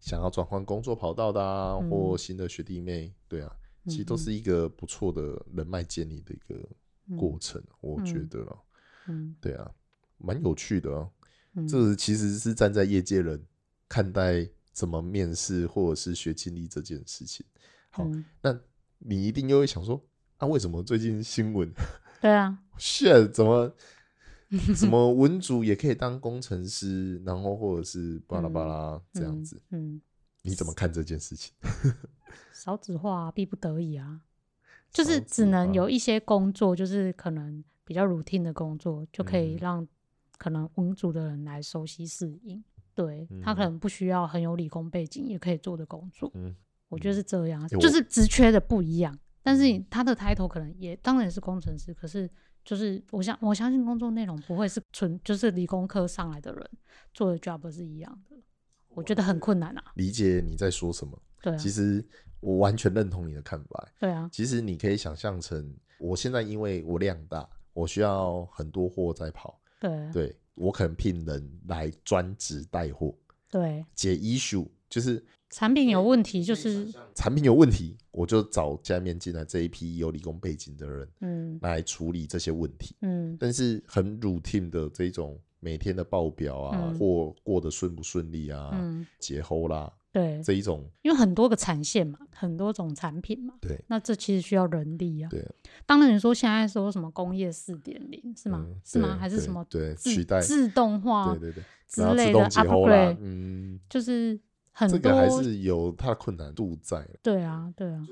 [0.00, 1.90] 想要转换工作跑道的啊，嗯。
[1.90, 3.12] 或新的学弟妹？
[3.26, 3.50] 对啊，
[3.86, 8.58] 其实都是一个不错的人脉建立的一个过程，我觉得了。
[9.08, 9.34] 嗯。
[9.40, 9.70] 对啊，
[10.18, 11.10] 蛮有趣的哦。
[11.54, 13.42] 嗯，这其实是站在业界人
[13.88, 17.44] 看待怎么面试或者是学经历这件事情。
[17.90, 18.04] 好
[18.42, 18.60] 嗯。
[19.00, 20.02] 你一定又会想说，
[20.38, 21.72] 啊，为什么最近新闻
[22.20, 23.72] 对啊， shit 怎么
[24.76, 30.00] 怎么文组也可以当工程师，然后或者是巴拉巴拉这样子，嗯，嗯，
[30.42, 31.52] 你怎么看这件事情？
[32.52, 34.20] 少子化、啊、逼不得已啊，
[34.90, 39.58] 就是只能有一些工作，就是可能比较 routine 的工作，就可以嗯。
[39.60, 39.88] 让
[40.38, 42.64] 可能文组的人来熟悉适应。
[42.94, 46.52] 对他可嗯能不需要很有理工背景也可以做的工作，嗯，
[46.88, 49.16] 我觉得是这样，就是职缺的不一样。
[49.40, 52.28] 但是他的 title 可能也当然也是工程师，可是
[52.64, 56.70] 就是我相我相信工作内容不会是纯就是理工科上来的人
[57.14, 58.36] 做的 job 是一样的，
[58.88, 59.84] 我觉得很困难啊。
[59.94, 61.16] 理解你在说什么。
[61.40, 62.04] 对啊，其实
[62.40, 63.88] 我完全认同你的看法。
[63.96, 70.10] 对啊，其实你可以想象成，我现在因为我量大，我需要很多货在跑，对。
[70.12, 73.14] 对我可能聘人来专职带货，
[73.50, 81.58] 对，解 issue，就是产品有问题就是产品有问题，我就找下面进来这一批有理工背景的人嗯。
[81.62, 82.96] 来处理这些问题。
[83.02, 83.36] 嗯。
[83.38, 86.98] 但是很 routine 的这种每天的报表啊，嗯。
[86.98, 95.28] 或过得顺不顺利啊，嗯，节后啦对，这一种，因为很多个产线嘛，很多种产品嘛，对那这其实需要人力啊。
[95.28, 95.44] 对，
[95.84, 98.64] 当然你说现在说什么工业四点零是吗？
[98.66, 99.16] 嗯是吗？
[99.20, 104.38] 还是什么对自取代自动化对对对，之类的 upgrade，，嗯，就是
[104.78, 107.18] 很这多个还是有它的困难度在的。
[107.20, 108.06] 对啊对啊。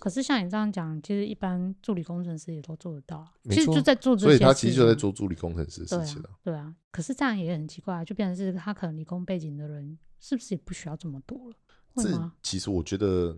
[0.00, 4.26] 可是像你这样讲，其实一般助理工程师也都做得到啊，其实就在做这些。
[4.26, 6.74] 所以他其实就在做助理工程师的事情了、啊，对啊。
[6.90, 11.56] 可是这样也很奇怪，就变成是他可能理工背景的人，是不是也不需要这么多了？
[11.94, 12.30] 会这？
[12.42, 13.36] 其实我觉得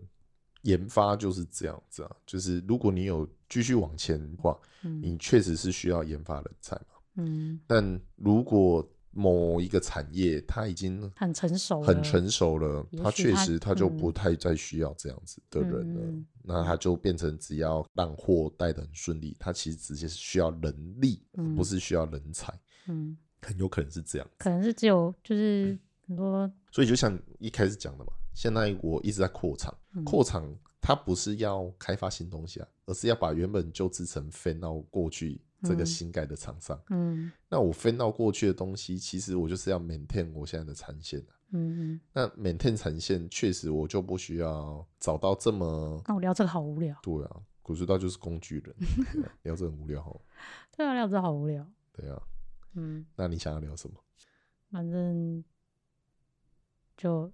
[0.62, 6.98] 研发就是这样子啊，就是如果你有继续往前的话，嗯你确实是需要研发人才嘛。
[7.16, 13.96] 嗯，但如果某一个产业它已经很成熟，很成熟了，它确实它就嗯。
[13.96, 16.00] 不太再需要这样子的人了。
[16.02, 21.54] 嗯那它就变成只要让货带的很顺利，它其实直接是需要人力，嗯。
[21.54, 22.52] 不是需要人才，
[22.86, 24.26] 嗯，很有可能是这样。
[24.38, 30.04] 可能是只有就是很多所以就像一开始讲的嘛，现在我一直在扩厂，嗯。
[30.04, 36.80] 扩厂它不是要开发新东西啊，而是要把原本旧制成分到过去这个嗯新盖的厂商。
[36.88, 48.74] 嗯那我分到过去的东西，其实我就是要 maintain 我现在的产线啊嗯嗯，那 maintain 产线确实我就不需要找到这么那我聊这个好无聊，对啊，古时道就是工具人，
[49.42, 50.20] 聊这很无聊哦。
[50.76, 52.22] 对啊，聊这好无聊，对啊，
[52.74, 53.96] 嗯，那你想要聊什么？
[54.70, 55.42] 反正
[56.96, 57.30] 就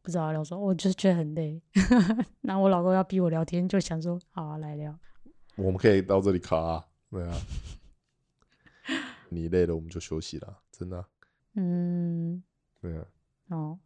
[0.00, 1.60] 不知道要聊什么，我就是觉得很累。
[2.42, 4.96] 那我老公要逼我聊天，就想说好啊，来聊。
[5.56, 7.34] 我们可以到这里卡、啊，对啊。
[9.28, 11.08] 你累了，我们就休息了，真的啊、
[11.54, 12.42] 嗯，
[12.80, 13.06] 对啊。
[13.48, 13.78] 哦，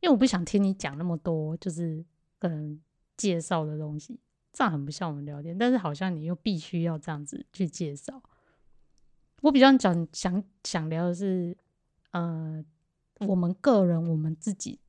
[0.00, 2.04] 因为我不想听你讲那么多，就是
[2.38, 2.78] 可能
[3.16, 4.20] 介绍的东西，
[4.52, 5.56] 这样很不像我们聊天。
[5.56, 8.22] 但是好像你又必须要这样子去介绍。
[9.40, 11.56] 我比较讲想想聊的是，
[12.10, 12.62] 呃，
[13.20, 14.80] 我们个人我们自己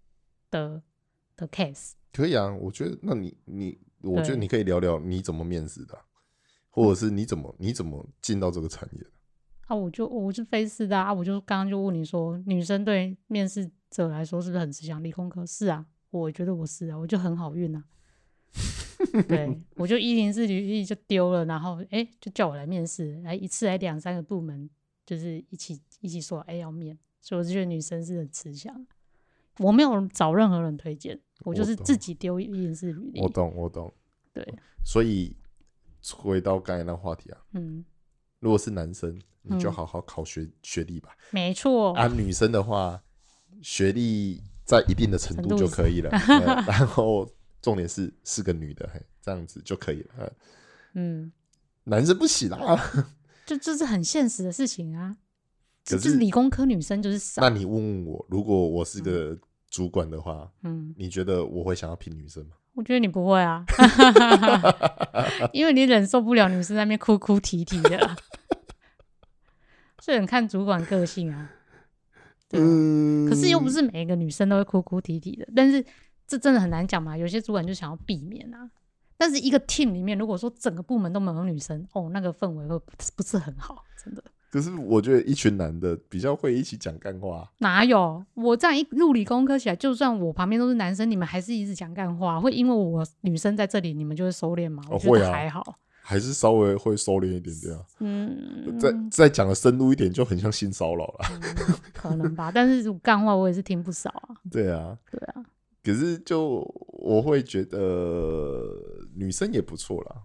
[0.50, 0.84] 的
[1.38, 1.94] 的 case。
[2.12, 6.06] 可以啊，我觉得，那你你，我觉得你可以聊聊你怎么面试的啊、
[6.72, 9.10] 或者是你怎么你怎么进到这个产业的？
[9.68, 15.04] 啊，我就我是非师的啊，我就刚刚就问你说，女生对面试者来说是不是很吃香？
[15.04, 17.84] 理工科是啊，我觉得我是啊，我就很好运啊。
[19.28, 24.70] 对， 我就一零四履历就丢了，然后哎、诶就叫我来面试，来一次来两三个部门，
[25.06, 28.86] 就是一起一起说哎、诶要面，所以我就觉得女生是很吃香。
[29.58, 33.30] 我没有找任何人推荐，我就是自己丢一零四履历我。
[33.30, 33.94] 懂，我懂。
[34.34, 34.48] 对，
[34.84, 35.36] 所以
[36.16, 37.84] 回到刚才那个话题啊，嗯，
[38.40, 41.16] 如果是男生，你就嗯好好考学、学历吧。
[41.32, 43.02] 没错，啊，女生的话，
[43.62, 46.10] 学历在一定的程度就可以了。
[46.12, 47.30] 呃然后
[47.62, 50.10] 重点是是个女的，嘿，这样子就可以了。
[50.18, 50.32] 呃
[50.94, 51.32] 嗯。
[51.84, 52.80] 男生不行啦。
[53.46, 55.18] 就这是很现实的事情啊。
[55.84, 59.36] 可就是是理工科女生就是少那，你问问我，如果我是个
[59.70, 62.56] 主管的话，嗯，你觉得我会想要聘女生吗？
[62.74, 63.64] 我觉得你不会啊，
[65.54, 68.16] 因为你忍受不了女生在那边哭哭啼啼的啊，
[70.00, 71.52] 这很看主管个性啊。
[72.50, 75.86] 对啊嗯可是又不是每一个女生都会哭哭啼啼的，但是
[76.28, 77.16] 这真的很难讲嘛。
[77.18, 78.70] 有些主管就想要避免啊。
[79.18, 84.24] 但是一个 team 里面，如果说整个部门都没有女生，哦，那个氛围会不不是很好，真的。
[84.52, 88.22] 可是我觉得一群男的比较会一起讲干话，哪有？
[88.34, 94.84] 我这样一入理工科起来，就算我旁边都是男生，你们还是一直讲干话，会因为我女生在这里，你们就会收敛吗？
[94.92, 95.80] 我觉得还好。
[96.04, 97.82] 还是稍微会收敛一点点啊。
[98.00, 101.26] 嗯，再再讲的深入一点，就很像性骚扰了。
[101.30, 102.52] 嗯可能吧。
[102.54, 104.36] 但是干话我也是听不少啊。
[104.52, 105.46] 对啊，对啊，
[105.84, 107.80] 可是就我会觉得
[109.16, 110.16] 女生也不错啦，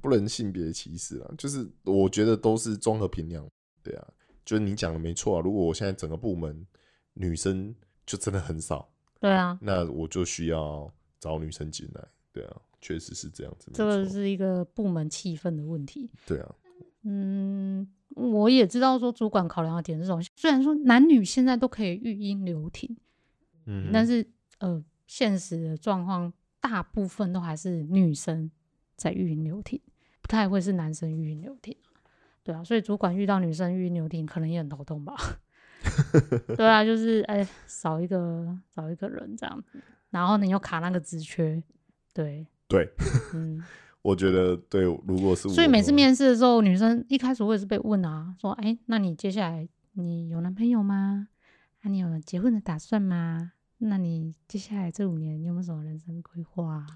[0.00, 3.48] 不能性别歧视啦，就是我觉得都是综合评量，
[3.82, 4.08] 对啊，
[4.44, 5.40] 就是你讲的没错啊。
[5.42, 6.66] 如果我现在整个部门
[7.14, 8.88] 女生就真的很少，
[9.20, 16.10] 对啊，那我就需要找女生进来，对啊，确实是这样子，这个是一个部门气氛的问题。
[16.26, 16.54] 对啊，
[17.04, 20.22] 嗯，我也知道说主管考量的点是什么。
[20.36, 22.96] 虽然说男女现在都可以育婴留停，
[23.66, 28.50] 嗯，但是呃，现实的状况大部分都还是女生
[29.02, 29.80] 在育婴留停，
[30.20, 31.76] 不太会是男生育婴留停。
[32.44, 35.16] 对啊，所以主管遇到女生育婴留停，可能也很头痛吧。
[36.56, 41.62] 对啊，就是哎、少一个少一个人这样子，然后你又卡那个职缺，
[42.12, 42.88] 对，对，
[43.34, 43.62] 嗯。
[44.02, 51.28] 我觉得对，如果是我所以每次面试的时候，女生一开始我也是被问啊，说，哎、那你接下来你有男朋友吗？
[51.82, 53.52] 啊，你有结婚的打算吗？
[53.78, 56.86] 那你接下来这五年你有没有什么人生规划啊？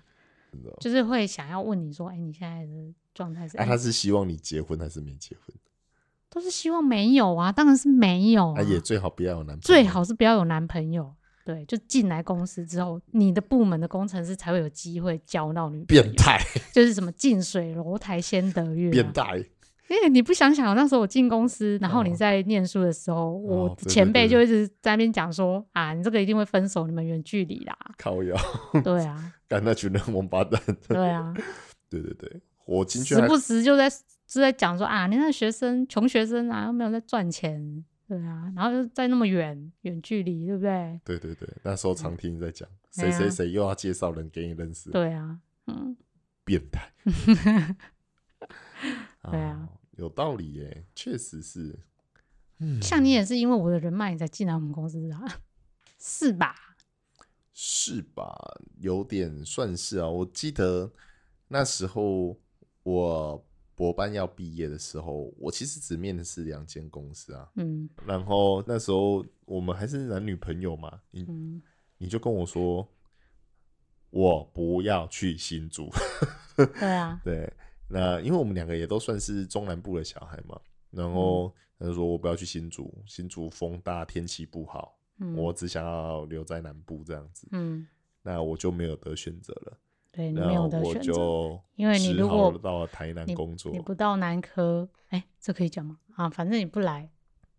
[0.81, 3.57] 就是会想要问你说，哎、你现在的状态是？
[3.57, 5.57] 哎、哎他是希望你结婚还是没结婚？
[6.29, 11.14] 都是希望没有啊，当然是没有啊，啊，也最好不要有男朋友，最好是不要有男朋友。
[11.45, 16.40] 对，就进来公司之后，你的部门的工程师才会有机会交到女朋友变，态，
[16.75, 19.45] 就是什么近水楼台先得月、啊，变态，
[19.88, 22.16] 因为你不想想，那时候我进公司，然后你哦。
[22.16, 27.77] 在念书的时候，我前辈就一直在那边讲说啊，你这个一定会分手，你们远距离啦。
[27.96, 28.37] 靠腰，
[28.83, 31.33] 对啊， 干那群人王八蛋， 对啊，
[31.88, 33.88] 对对对，我进去时不时就在
[34.27, 41.01] 就在讲说啊，你那学生穷学生啊，又没有在赚钱，对啊，然后又在那么远远距离，对不对？
[41.05, 45.96] 对对对，那时候常听你在讲，谁谁谁又要介绍人给你认识，对啊，嗯，
[46.44, 46.90] 变态，
[49.31, 51.79] 对啊，有道理耶，确实是，
[52.59, 55.23] 嗯，像你也是因为我的人脉你才进来我们公司啊，
[55.99, 56.55] 是吧？
[57.53, 58.37] 是吧？
[58.79, 60.09] 有点算是啊。
[60.09, 60.93] 我记得
[61.49, 62.37] 那时候
[62.83, 63.43] 我
[63.75, 67.49] 博班要毕业的时候，我其实只面的是两间公司啊。
[67.55, 71.63] 嗯然后那时候我们还是男女朋友嘛，你嗯，
[71.97, 72.87] 你就跟我说，
[74.11, 75.89] 我不要去新竹。
[76.57, 77.51] 对啊， 对，
[77.88, 87.46] 那因为我们两个也都算是中南部的小孩嘛，然后他就说我不要去新竹，新竹风大，天气不好，嗯我只想要留在南部这样子。
[87.53, 87.87] 嗯，
[88.22, 89.79] 那我就没有得选择了，
[90.11, 91.12] 对你没有得我选择。
[91.12, 95.99] 就因为你如果到了台南工作你，不到南科，哎、这可以讲吗？
[96.16, 97.11] 啊，反正你不来，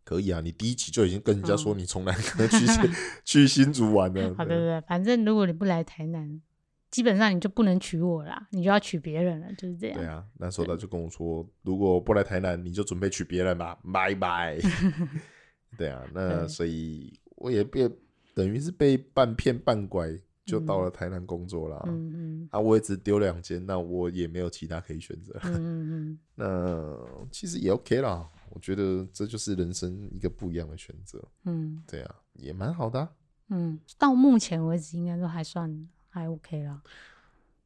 [0.03, 2.91] 可以啊，你第一集就已经跟人家说嗯你从南科去新
[3.23, 6.41] 去新竹玩了，好对对对，反正如果你不来台南，
[6.89, 9.97] 基本上你就不能娶我啦，你就要娶别人了，就是这样。
[9.97, 14.57] 对啊，那时候他就跟我说，如果不来台南，你就准备娶别人吧，拜拜。
[15.77, 17.89] 对啊，那所以我也被
[18.33, 20.09] 等于是被半骗半拐，
[20.45, 21.83] 就到嗯了台南工作啦。
[21.87, 25.37] 嗯嗯啊，我也只丢两间，那我也没有其他可以选择。
[25.43, 31.21] 嗯嗯嗯， 那其实也 OK 啦，我觉得这就是人生一个不一样的选择。
[31.43, 33.09] 嗯对啊，也蛮好的啊、
[33.49, 35.69] 嗯，到目前为止应该都还算
[36.17, 36.81] 还 OK 啦。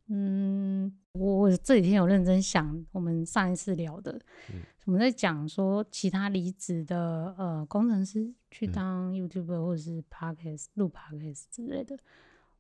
[0.08, 4.20] 嗯，我我这几天有认真想，我们上一次聊的，
[4.52, 11.98] 嗯我们在讲说其他离职的呃工程师去嗯当 YouTuber 或者是 Podcast 录 Podcast 之类的，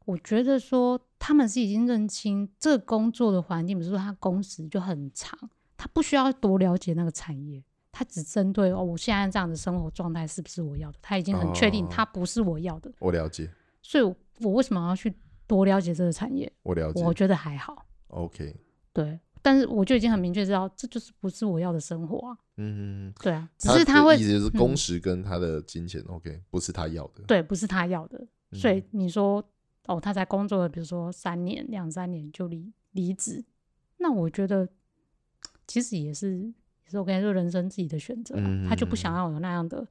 [0.05, 5.37] 我觉得说他们是已经认清这个工作的环境，比如说他工时就很长，
[5.75, 7.61] 他不需要多了解那个产业。
[7.91, 10.99] 他只针对哦，我现在这样的生活状态是不是我要的？
[11.01, 13.49] 他已经很确定哦他不是我要的，我了解，
[13.81, 15.13] 所以我我为什么要去
[15.55, 16.49] 多了解这个产业？
[16.63, 18.55] 我了解我觉得还好，，OK，
[18.93, 19.19] 对。
[19.41, 22.37] 但是我就已经很明确知道，这就是不是我要的生活啊。
[22.57, 27.23] 嗯，对啊，只是他会意思就是工嗯时跟他的金钱、OK，不是他要的。
[27.27, 28.25] 对，不是他要的。
[28.53, 29.43] 所以嗯你说
[29.87, 33.43] 哦，他才工作了，比如说三年、两三年就离离职，
[33.97, 34.69] 那我觉得
[35.67, 39.87] 其实也是也是 OK，就人生自己的选择啊、他就不想嗯要有那样的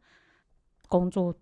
[0.88, 1.34] 工作，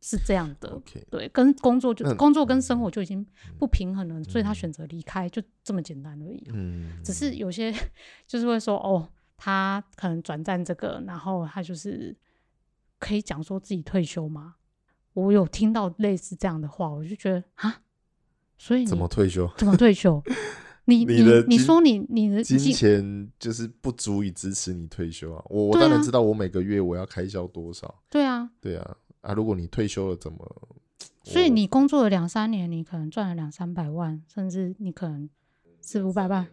[0.00, 0.80] 是这样的。
[1.10, 3.24] 对，跟工作就工作跟生活就已经
[3.58, 6.42] 不平衡了，所以他嗯选择离开，就这么简单而已。
[6.52, 7.72] 嗯，只是有些
[8.26, 12.16] 就是会说，哦，他可能转战这个，然后他就是
[12.98, 14.56] 可以讲说自己退休吗？
[15.12, 17.82] 我有听到类似这样的话，我就觉得啊，
[18.56, 19.50] 所以怎么退休？
[19.56, 20.22] 怎么退休？
[20.86, 25.44] 你你你说你你的金金钱就是不足以支持你退休啊！
[25.48, 29.32] 我我当然知道我每个月我要开销多少，对啊，对啊啊！
[29.34, 30.38] 如果你退休了怎么？
[31.22, 35.28] 所以你工作了两三年，你可能赚了两三百万，甚至你可能
[35.80, 36.46] 四五百万。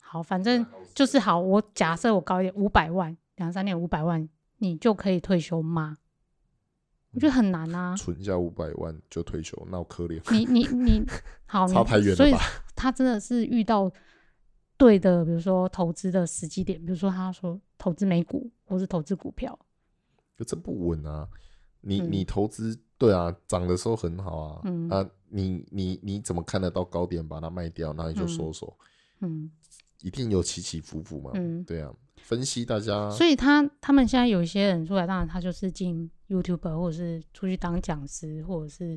[0.00, 1.40] 好，反正就是好。
[1.40, 4.28] 我假设我高一点，五百万，两三年五百万，
[4.58, 5.96] 你就可以退休吗？
[7.10, 7.96] 我觉得很难啊。
[7.96, 11.02] 存下五百万就退休，那我可怜，你你你
[11.46, 12.38] 好，所以太远了吧？
[12.76, 13.90] 他真的是遇到
[14.76, 19.58] 对的，比如说投资的时机点，比如说他说投资美股或是投资股票，
[20.36, 21.28] 可这不稳啊！
[21.86, 28.76] 你嗯你投资对啊，涨的时候很好啊，嗯啊，你你你怎么看得到高点把它卖掉，那你就嗯收手，
[29.20, 29.50] 嗯
[30.02, 31.30] 一定有起起伏伏嘛。
[31.34, 38.94] 嗯，对啊，分析大家，所以他他们现在有一些人出来，当然他就是进 YouTube 或者是出去当讲师，或者是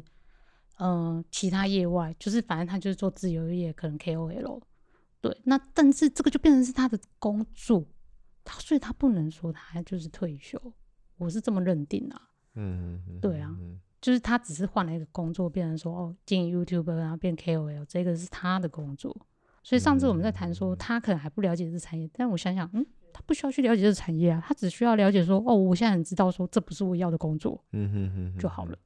[0.77, 4.61] 嗯、呃其他业外，就是反正他就是做自由业，可能 KOL。
[5.21, 7.85] 对，那但是这个就变成是他的工作，
[8.43, 10.57] 他所以他不能说他就是退休，
[11.17, 12.28] 我是这么认定啊。
[12.59, 19.15] 嗯，嗯嗯对啊嗯就是他只是换了一个工作，变成说哦，进 YouTube 然后变 KOL，这个是他的工作。
[19.61, 28.77] 所以上次我们在谈说，他可能还不了解这产业，但我想想，嗯，他不需要去了解这个产业啊，他只需要了解说，哦，我现在很知道说这不是我要的工作嗯哼哼哼就好了。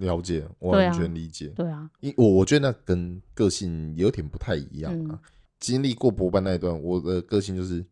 [0.00, 1.46] 了解，我完全理解。
[1.50, 5.10] 对啊，因我我觉得那跟个性有点不太一样啊。
[5.12, 5.18] 嗯
[5.60, 7.82] 经历过博班那一段，我的个性就是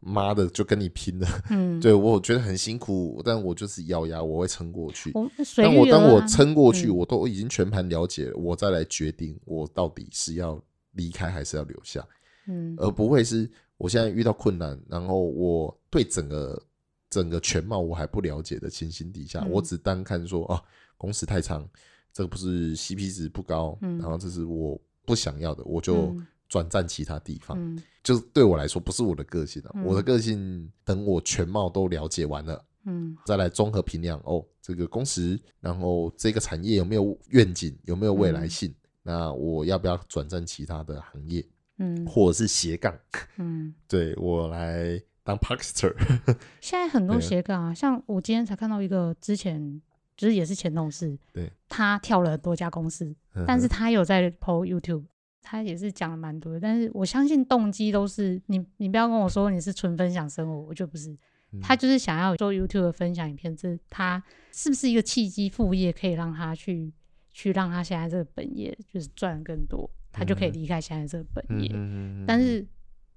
[0.00, 1.26] 妈的就跟你拼了。
[1.50, 5.10] 嗯，对我觉得很辛苦，但我就是咬牙，我会撑过去。
[5.14, 6.96] 我随当我当我撑过去，嗯。
[6.96, 12.06] 我都已经全盘了解了，我再来决定我到底是要离开还是要留下，
[12.46, 12.74] 嗯。
[12.78, 16.62] 而不会是我现在遇到困难，然后我对整个
[17.10, 19.50] 整个全貌我还不了解的情形底下，嗯。
[19.50, 20.62] 我只单看说哦，
[20.96, 21.68] 工时太长，
[22.12, 23.98] 这个不是 CP 值不高，嗯。
[23.98, 27.56] 然后这是我不想要的，我就嗯转战其他地方。
[27.58, 32.64] 嗯就是对我来说不是我的个性啊，嗯我的个性等我全貌都了解完了。
[32.84, 38.74] 嗯再来综合评量哦，这个工时，然后这个产业有没有愿景，有没有未来性？
[39.02, 41.44] 那我要不要转战其他的行业，
[41.78, 42.96] 嗯或者是斜杠？
[43.36, 45.94] 嗯， 对我来当 Parkster，
[46.62, 49.82] 现在很多斜杠啊，像我今天才看到一个之前
[50.16, 53.14] 就是也是前同事，对，他跳了很多家公司，
[53.46, 55.04] 但是他有在 PO YouTube，
[55.42, 61.10] 他也是讲了蛮多的，但是我相信动机都是你，你不要跟我说你是纯分享生活，我就不是，
[61.52, 64.22] 嗯他就是想要做 YouTube 的分享影片，这他
[64.52, 66.92] 是不是一个契机副业，可以让他去
[67.32, 71.70] 去让他现在这个本业就是赚更多，他就可以嗯离开现在这个本嗯业。
[71.72, 72.66] 嗯但是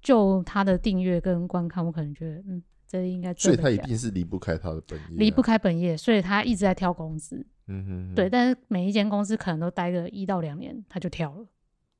[0.00, 7.44] 就他的订阅跟观看，我可能觉得，嗯，这应该所以他一定是离不开他的本业啊，离不开本业，所以他一直在跳公司。
[7.68, 11.46] 嗯哼，对，但是每一间公司可能都待个一到两年，他就跳了。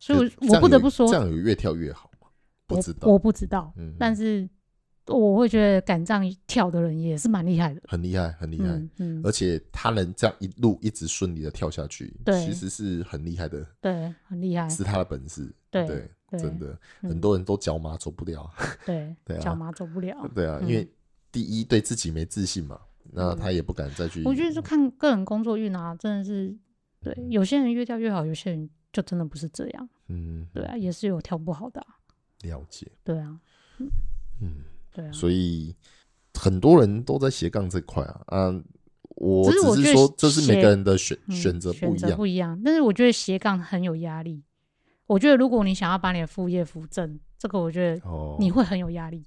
[0.03, 2.26] 所以我，不得不说这，样有越跳越好吗？
[2.66, 4.48] 不知道，我不知道，嗯但是
[5.07, 7.80] 我会觉得敢这样跳的人也是蛮厉害的。
[7.86, 8.66] 很厉害，很厉害。
[8.66, 14.68] 嗯嗯，而且他能这样一路一直顺利的跳下去，对其实是很厉害的，对，很厉害。
[14.68, 15.55] 是他的本事。
[15.70, 18.50] 对对，真的，嗯很多人都脚麻走不了。
[18.84, 20.16] 对 对啊，脚麻走不了。
[20.34, 20.92] 对啊，嗯因为
[21.30, 22.80] 第一对自己没自信嘛，
[23.12, 24.24] 那他也不敢再去。
[24.24, 26.53] 我觉得就看个人工作运啊，真的是
[27.00, 29.88] 对，有些人越跳越好，有些人就真的不是这样。
[30.09, 31.86] 嗯，对啊，也是有跳不好的、啊。
[32.43, 33.38] 了解，对啊，
[34.40, 35.12] 嗯，对啊。
[35.12, 35.74] 所以
[36.34, 38.62] 很多人都在斜杠这块啊，啊，
[39.16, 42.61] 我只是说这是每斜个人的选嗯选择不一样，不一样。
[42.64, 44.43] 但是我觉得斜杠很有压力。
[45.07, 49.24] 我觉得如果你想要把你的副业扶正，这个我觉得哦，你会很有压力。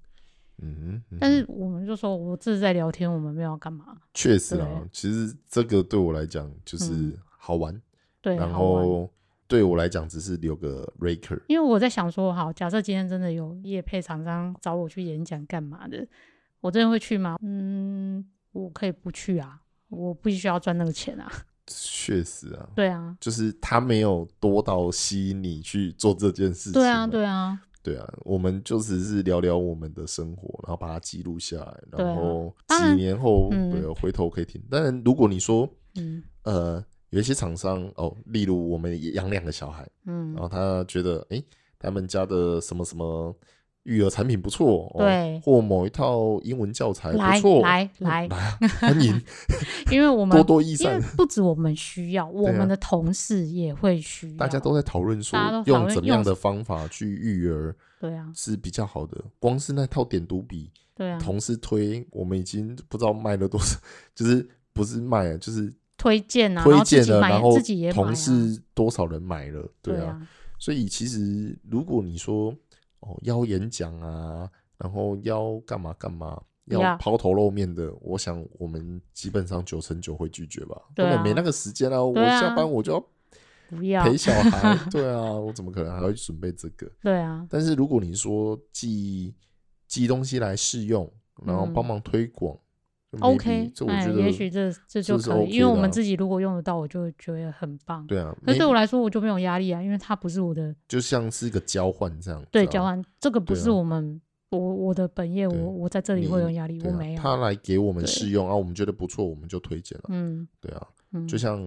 [0.57, 3.95] 嗯但是我们就说，我这是在聊天，我们没有要干嘛。
[4.13, 7.81] 确实啊，其实这个对我来讲就是嗯好玩，
[8.21, 8.53] 对，然。
[8.53, 9.09] 后
[9.47, 16.07] 对我来讲只是留个 raker，因为我在想说，好，假设今天真的有业配厂商找我去演讲干嘛的，
[16.61, 17.37] 我真的会去吗？
[17.41, 21.31] 嗯，我可以不去啊，我不需要赚那个钱啊。
[21.67, 26.73] 确实啊，对啊，就是他没有多到吸引你去做这件事情。
[26.73, 34.61] 对啊，对啊，对啊，我们就只是聊聊我们的生活，然后把它记录下来，然后几年后，嗯对，回头可以听。
[34.69, 36.85] 当然，如果你说，嗯呃，
[37.15, 41.41] 有一些厂商哦，例如我们也养两个小孩，嗯然，后他觉得，诶，
[41.79, 43.33] 他们家的什么什么
[43.83, 49.13] 育儿产品不错，哦、对或某一套英文教材来不错，来来，来啊，欢迎
[49.89, 51.01] 因为我们多多益因为善。
[51.15, 54.35] 不止我们需要， 我们的同事也会需要。
[54.37, 59.23] 大家都在讨论说用怎么样的方法去育儿对啊，是比较好的。
[59.39, 63.77] 光是那套点读笔，对啊，同事推，我们已经不知道卖了多少，
[64.13, 65.71] 就是不是卖啊，就是
[66.05, 70.11] 推荐啊，推荐了，然后自己也买同啊事多少人买了，对啊。
[70.11, 70.27] 啊，
[70.59, 72.55] 所以其实如果你说
[72.99, 74.47] 哦要演讲啊，
[74.77, 82.03] 然后要干嘛干嘛，要要抛头露面的，我想我们基本上九成九会拒绝吧，根本没那个时间啊。
[82.03, 83.03] 我下班我就要
[83.69, 86.87] 不要，陪小孩， 对啊，我怎么可能还会准备这个？
[87.01, 89.33] 对啊，但是如果你说寄
[89.87, 91.11] 寄东西来试用，
[91.43, 91.73] 然后嗯。
[91.73, 92.55] 帮忙推广
[93.21, 98.05] OK，哎，这我觉得也许这这就可以，OK 因为我们自己如果用得到，我就觉得很棒。
[98.07, 107.21] 对啊，可是对我来说，我就没有压力啊，因为它不是我的就像是一个交换这样对交换，这个不是我们我我的本业，我我在这里会有压力，啊我没有。
[107.21, 110.05] 他来给我们试用啊，我们觉得不错，我们就推荐了。
[110.09, 111.59] 嗯对啊，嗯，就像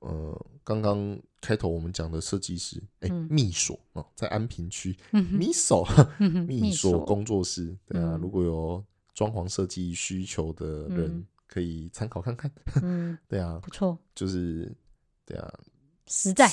[0.00, 5.86] 呃刚刚开头我们讲的设计师，哎、嗯密所哦，在安平区嗯哼密所
[6.18, 8.84] 嗯哼密密锁所工作室，对啊，嗯如果有
[9.16, 12.52] 装潢设计需求的人嗯，可以参考看看。
[12.82, 13.16] 嗯。
[13.26, 14.70] 对啊，不错，就是
[15.24, 15.52] 对啊，
[16.06, 16.48] 实在。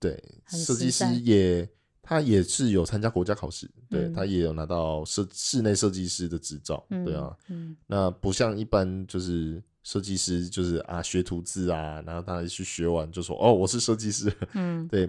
[0.00, 1.66] 对，很设计师也
[2.02, 4.12] 他也是有参加国家考试，对、嗯。
[4.12, 7.76] 他也有拿到设室内设计师的执照，嗯对啊，嗯。
[7.86, 14.88] 那不像一般就是设计师就是啊学徒制啊，然后他去学完就说哦我是设计师，嗯。
[14.88, 15.08] 对，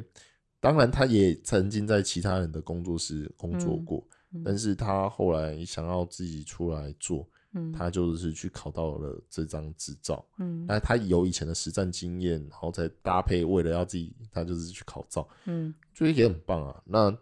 [0.59, 3.85] 当然他也曾经在其他人的工作室工作嗯。
[3.85, 7.71] 过，嗯但是他后来想要自己出来做，嗯。
[7.71, 10.25] 他就是去考到了这张执照。
[10.37, 10.65] 嗯。
[10.65, 15.73] 那他有以前的实战经验，然后再搭配，为了要自己，他就是去考照，嗯。
[15.93, 16.81] 就也很棒啊。
[16.85, 17.15] 那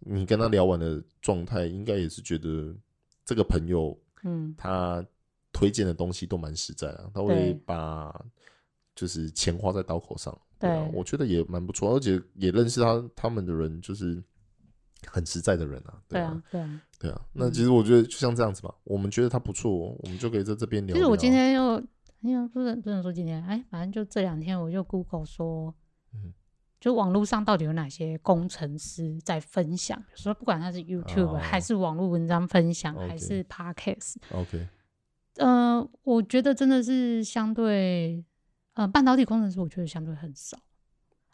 [0.00, 2.74] 你跟他聊完的状态，应该也是觉得
[3.24, 4.54] 这个朋友嗯。
[4.58, 5.04] 他
[5.52, 8.24] 推荐的东西都蛮实在啊，他会把
[8.94, 10.98] 就是钱花在刀口上，对啊，对。
[10.98, 14.22] 我觉得也蛮不错，而且也认识他他们的人，就是
[15.06, 16.02] 很实在的人啊，啊。
[16.08, 16.80] 对啊，对啊。
[16.98, 17.20] 对啊。
[17.32, 20.96] 那嗯其实我觉得就像这样子嘛，我们觉得他不错，我们就可以在这边聊聊。
[20.96, 21.76] 其实我今天又，
[22.22, 25.74] 哎呀，不能不能说今天，哎，反正就这两天，我就 Google 说，
[26.14, 26.32] 嗯。
[26.80, 31.36] 就网络上到底有哪些工程师在分享，比如说不管他是 YouTube、哦。
[31.36, 34.68] 还是网络文章分享还是 Podcast，OK，
[35.38, 38.24] 呃，我觉得真的是相对，
[38.74, 40.56] 呃，半导体工程师我觉得相对很少，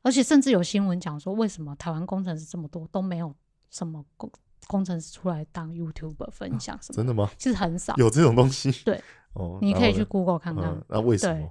[0.01, 3.37] 而且甚至有新闻讲说，为什么台湾工程师这么多都没有
[3.75, 4.31] 什么工
[4.69, 7.29] 工程师出来当 YouTuber 分享什么，真的吗？
[7.37, 8.71] 其实很少，有这种东西？
[8.85, 9.03] 对，
[9.33, 10.65] 哦，你可以去 Google 看看。
[10.67, 11.43] 嗯，那为什对。
[11.43, 11.51] 么？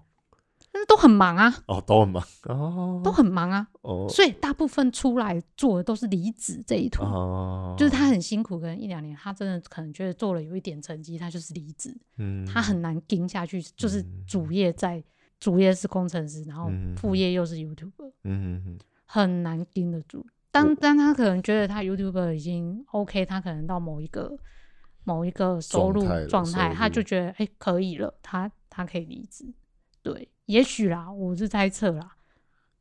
[0.71, 2.23] 但是都很忙啊，哦，都很忙。
[2.45, 4.07] 哦，都很忙啊，哦。
[4.09, 14.23] 所以大部分出来做的都是离职这一途，哦，就是他很辛苦，可能一两年，他真的可能觉得做了有一点成绩，他就是离职，嗯，他很难盯下去，就是嗯。
[14.25, 15.03] 主业在
[15.39, 20.25] 主业是工程师，然后嗯副业又是 YouTuber，嗯很难盯得住。
[20.53, 24.37] 当当他可能觉得他 YouTuber 已经 OK，他可能到某一个
[25.03, 29.51] 某一个收入状态他就觉得哎、可以了，他他可以离职。
[30.03, 32.15] 对，也许啦，我是猜测啦，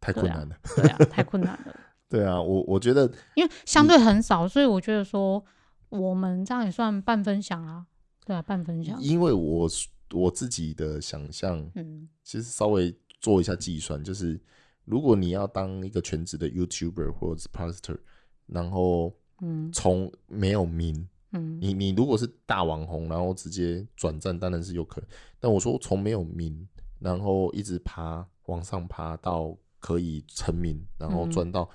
[0.01, 0.57] 太困难了。
[0.77, 1.75] 对啊，太困难了。
[2.11, 5.43] 对啊，我我觉得因为相对很少，所以我觉得说
[5.89, 7.87] 我们这样也算半分享啊，
[8.27, 9.67] 对啊，半分享，因为我
[10.13, 14.39] 我自己的想象，嗯其实稍微做一下计算，就是
[14.85, 17.99] 如果你要当一个全职的 YouTuber 或者是 p a s t e r
[18.47, 19.71] 然后嗯。
[19.73, 21.59] 从没有名，嗯。
[21.61, 25.09] 你你如果是大网红，然后直接转战，当然是有可能。
[25.41, 26.69] 但我说从没有名，
[26.99, 31.69] 然后一直爬往上爬到可以成名，然后嗯赚到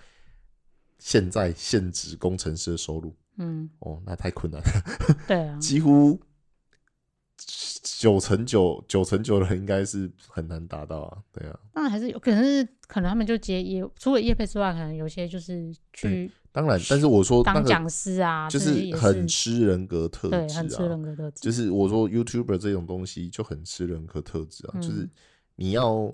[0.99, 4.67] 现在现职工程师的收入，嗯，哦，那太困难了，
[5.27, 6.19] 对啊， 几乎
[7.37, 11.17] 九成九九成九的人应该是很难达到啊。
[11.31, 20.87] 对啊，当然还是有，可能是可能他们就接业，除了业配之外，可能有些就是去当然，但是我说那个当讲师啊，就是很吃人格特对，质很吃啊。
[20.87, 25.07] 人格特质，就是我说 YouTuber 这种东西就很吃人格特质啊，嗯就是
[25.55, 26.11] 你要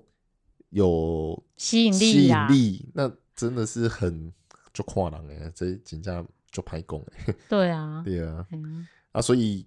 [0.69, 4.31] 有吸引力吸引力那真的是很
[4.73, 9.65] 就跨人哎，这人家就拍工哎， 对啊，对啊，嗯啊，所以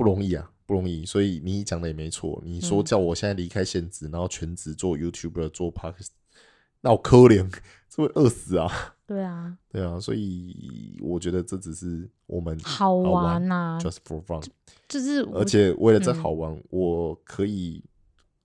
[0.00, 1.04] 不容易啊，不容易。
[1.04, 6.06] 所以你讲的也没错，你说嗯叫我现在离开现职，然后全职做 YouTuber 做 Parks，
[6.80, 7.46] 那我可怜，
[7.90, 8.96] 这会饿死啊。
[9.06, 14.42] 对啊，对啊，所以我觉得这只是我们好玩呐，just for fun，
[14.88, 17.84] 就是而且为了这嗯好玩，我可以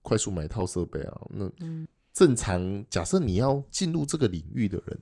[0.02, 1.20] 快速买一套设备啊。
[1.30, 4.98] 那嗯正常假设你要进入这个领域的人，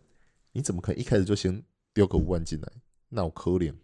[0.53, 1.61] 你怎么可能一开始就先
[1.93, 2.69] 丢个五万进来？
[3.09, 3.75] 那我可怜。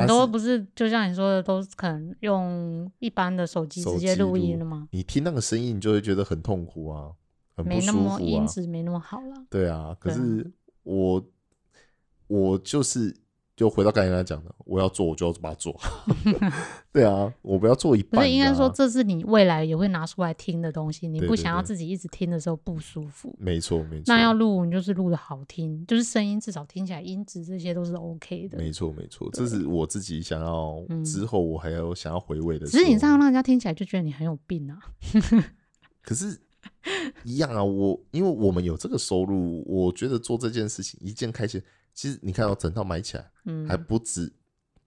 [0.00, 4.88] 很多不是就像你说的，都是可能用一般的手机直接录音了吗？
[4.90, 7.12] 你听那个声音，你就会觉得很痛苦啊，
[7.56, 8.46] 很不没那么音啊。
[8.46, 9.46] 质没那么好了。
[9.48, 10.50] 对啊，可是
[10.82, 11.24] 我
[12.26, 13.16] 我就是
[13.56, 15.78] 就回到刚才讲的，我要做我就要把它做。
[16.90, 18.22] 对啊，我不要做一半、啊。
[18.22, 23.32] 可是应该说，这是你未来也会拿出来听的东西，你不想要自己一直听的时候不舒服。
[23.38, 28.58] 没错没错，那要录，你就是录的好听，就是声音至少听起来音质这些都是 OK 的。
[28.58, 32.84] 没错没错，这是我自己想要嗯之后我还要想要回味的时只候。
[32.84, 34.78] 是你这样让人家听起来就觉得你很有病啊。
[36.02, 36.36] 可是，
[37.22, 41.62] 一样啊，我因为我们有这个收入，我觉得做这件事情一件开心。
[41.94, 44.32] 其实你看到整套买起来，嗯，还不止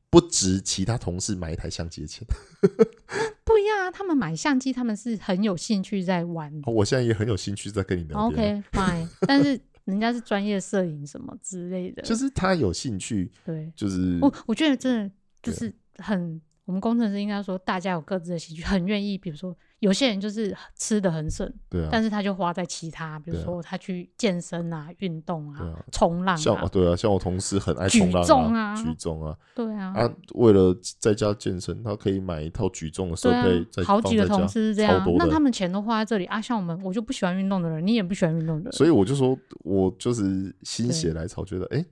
[0.10, 2.28] 不值其他同事买一台相机的钱。
[2.28, 2.68] 不
[3.54, 6.54] 不一样啊，他们买相机，他们是很有兴趣在玩。
[6.66, 8.58] 哦我现在也很有兴趣在跟你聊天。
[8.58, 36.42] OK fine， 但是人家是专业摄影什么之类的，就是他有兴趣，对就是我我觉得真的就是很，我们工程师应该说大家有各自的兴趣，很愿意，比如说有些人就是吃的很省，对啊，但是他就花在其他，比如说他去健身啊、运动啊啊、冲浪像啊，对啊，像我同事很爱举冲浪重啊举重啊，对啊，啊，为了在家健身，他可以买一套举重的设对备，再啊，好几个同事是这样，那他们钱都花在这里啊。
[36.42, 41.86] 像我们，我就不喜欢运动的人，你也不喜欢运动的人，所以我就说，我就是心血来潮，觉得哎、诶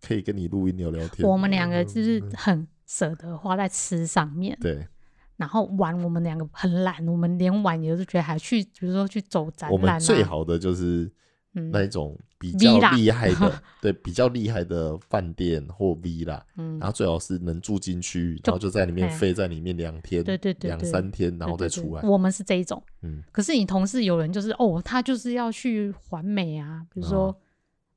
[0.00, 1.28] 可以跟你录音聊聊天。
[1.28, 4.86] 我们两个就是嗯很舍得花在吃上面，对，
[5.38, 11.10] 然后玩我们两个很懒，我们连玩也是觉得还去，比如说去走展我览、啊，们最好的就是
[11.54, 22.02] 嗯那一种比较厉害的，对，比较厉害的饭店或 V 啦，嗯然后最好是能住进去，然后就在里面哎飞在里面两天，对对对两三天，然后再对对出来。
[22.02, 27.36] 对我们是这一种，嗯，可是你同事有人就是哦，他就是要去环美啊，比如说、哦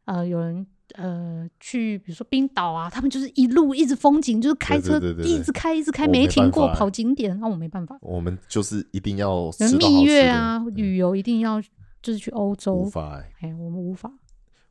[0.06, 0.66] 呃，有人
[0.96, 7.98] 呃去，比如说冰岛啊，他们就是一路一直风景，就是开车一直开一直开，没没停过跑景点，那我没办法。
[8.02, 11.62] 我们就是一定要蜜月啊，嗯旅游一定要
[12.02, 13.32] 就是去欧洲无洲，法欸。
[13.42, 14.12] 哎，我们无法。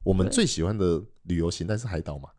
[0.03, 2.31] 我们最喜欢的旅游形态是海岛嘛，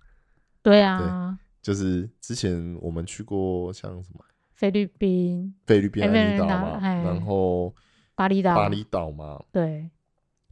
[0.64, 4.26] 对啊，就是之前我们去过像什么
[4.56, 7.74] 菲律宾、菲律宾哎爱尼岛嘛，然后
[8.16, 9.90] 巴厘岛，巴厘岛嘛，对，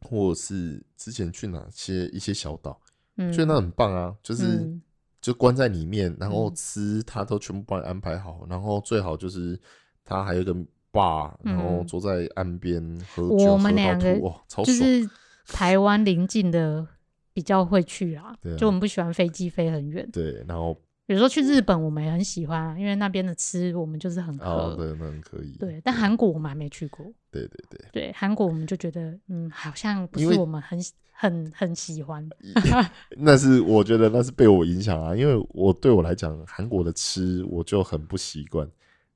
[0.02, 2.80] 或者是之前去哪些一些小岛，
[3.20, 4.82] 嗯，觉得那很棒啊，就是嗯
[5.22, 9.60] 就关在里面，然后嗯吃他都全部帮你安排好，然后最好就是
[10.06, 10.56] 他还有一个
[10.92, 12.82] bar，然后嗯坐在岸边
[13.14, 14.66] 喝酒，我们两个哇，超爽。
[14.66, 15.10] 就是
[15.46, 16.88] 台湾邻近的
[17.34, 20.10] 比较会去啦，啊就我们不喜欢飞机飞很远。
[20.12, 20.74] 对，然后
[21.06, 24.46] 比如说去日本，我们也很喜欢啊，因为那边的吃我们就是很合。
[24.46, 25.58] 哦，对，那很可以。
[25.60, 27.06] 对，但韩国我们还没去过。
[27.32, 30.80] 对对对，对，韩国我们就觉得，嗯，好像不是我们很
[31.20, 32.28] 很 很喜欢。
[33.18, 38.66] 那是我觉得那是被我影响啊，因为我对我来讲，韩国的吃我就很不习惯，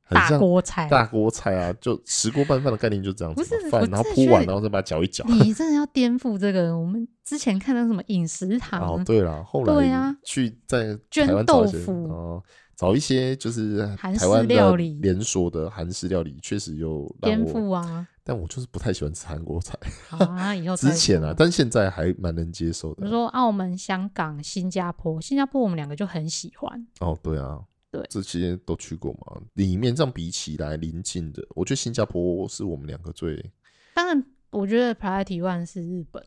[0.04, 5.24] 很大锅菜，大锅菜啊，就石锅拌饭的概念就这样子，不是饭然后铺完，然后再把它搅一搅。
[5.28, 6.78] 你真的要颠覆这个。
[6.78, 12.44] 我们之前看到什么饮食堂，哦，对了，后来对啊去在绢台湾找一些豆腐哦，
[12.76, 19.78] 找一些就是韩式台湾料理连锁的韩式料理，确实有颠，覆啊但我就是不太喜欢吃韩国菜。
[20.12, 20.56] 啊！
[20.56, 23.02] 以后 再之前啊说，但现在还蛮能接受的。
[23.02, 26.88] 比如说澳门、香港、新加坡，新加坡我们两个就很喜欢。
[27.00, 27.60] 哦，对啊，
[27.92, 29.42] 对这些都去过嘛。
[29.54, 33.52] 里面这样比起来，邻近的，我觉得新加坡是我们两个最
[33.94, 36.24] 当然，我觉得 priority one 是日本，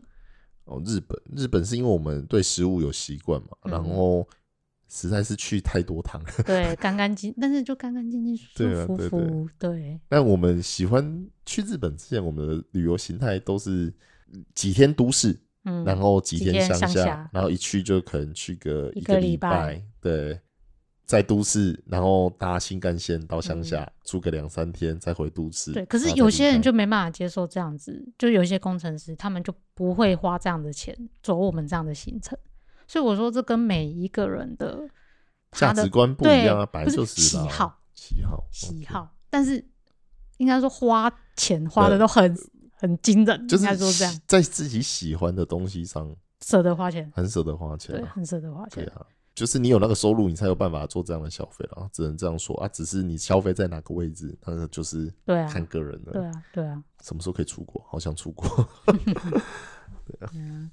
[0.65, 4.29] 哦，日本，日本是因为我们对食物有习惯嘛，嗯然后
[4.89, 6.29] 实在是去太多趟了。
[6.45, 13.93] 对，干干净，但是就干干净净、舒舒服服，对但我们喜欢去日本之前，我们的旅游形态都是
[14.55, 20.41] 几天都市，嗯，然后几几天乡乡下然后一去就可能去个一个礼拜对，
[21.05, 25.73] 在都市，然后搭新干线到乡嗯下，住个两三天，再回都市。
[25.73, 25.87] 对。
[25.87, 32.37] 可是有些人就没办法接受这样子，就有一些工程师他们就不会花这样的钱走我们这样的行程，
[32.87, 34.89] 所以我说这跟每一个人的
[35.53, 39.65] 价值观不一样啊，本来不是就是喜好，喜好，喜好，但是
[40.39, 42.37] 应该说花钱花的都很
[42.73, 46.15] 很惊人，就是应该说这样在自己喜欢的东西上
[46.45, 48.13] 舍得花钱，很舍得花钱对，啊。
[48.15, 48.85] 很舍得花钱。
[48.85, 52.69] 对啊，就是你有那个收入，你才有办法做这样的消费了，只能这样说啊。
[52.69, 56.13] 只是你消费在哪个位置，那个就是对啊看个人的。
[56.13, 57.83] 对啊，对啊，什么时候可以出国？
[57.89, 58.47] 好想出国。
[60.35, 60.71] 嗯，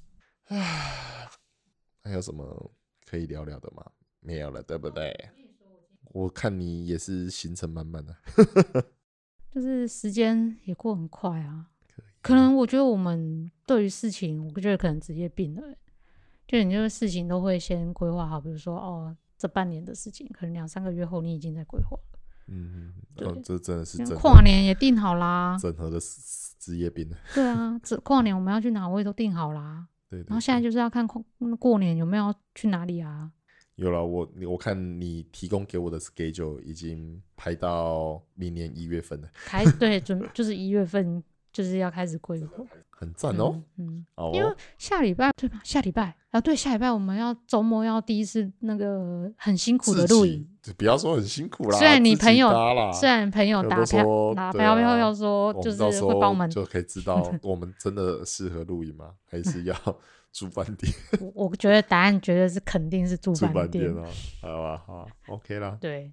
[2.04, 2.72] 还有什么
[3.06, 3.84] 可以聊聊的吗？
[4.20, 5.14] 没有了，对不对？
[6.12, 8.16] 我看你也是行程满满的。
[9.52, 11.70] 就是时间也过很快啊。
[12.22, 15.78] 可能我觉得我们对于事情，我觉得可能职业病了欸，
[16.48, 22.20] 就你就是事情都会先规划好，比如说哦，这半年的事情，可能两三个月后你已经在规划了。
[22.48, 26.00] 嗯，对哦，这真的是像整跨年也定好啦，整合的
[26.60, 27.10] 职业病。
[27.34, 29.88] 对啊，这跨年我们要去哪，我也都定好啦。
[30.14, 31.24] 对对然后现在就是要看过
[31.60, 33.32] 过年有没有要去哪里啊？
[33.76, 42.64] 有了，我我看你提供给我的 schedule 已经排到明年一月份了，开对准就是一月份就是要开始规划。
[43.04, 43.62] 很赞哦。
[43.78, 45.60] 嗯，因为下礼拜对吧？
[45.64, 50.48] 下礼拜啊，对，下礼拜我们要周末要第一次那个很辛苦的露营。，
[50.78, 51.78] 不要说很辛苦啦。
[51.78, 52.50] 虽然你朋友
[52.94, 59.12] 虽然朋友打票打票票啊要说就是会帮我们，就可以知道 我们真的适合露营吗？
[59.30, 59.76] 还是要
[60.32, 60.92] 住饭店？
[61.20, 63.94] 我我觉得答案绝对是肯定是住住饭店。
[63.94, 64.10] 饭店啊，
[64.42, 65.78] 好吧，好啊，OK 啦。
[65.80, 66.12] 对，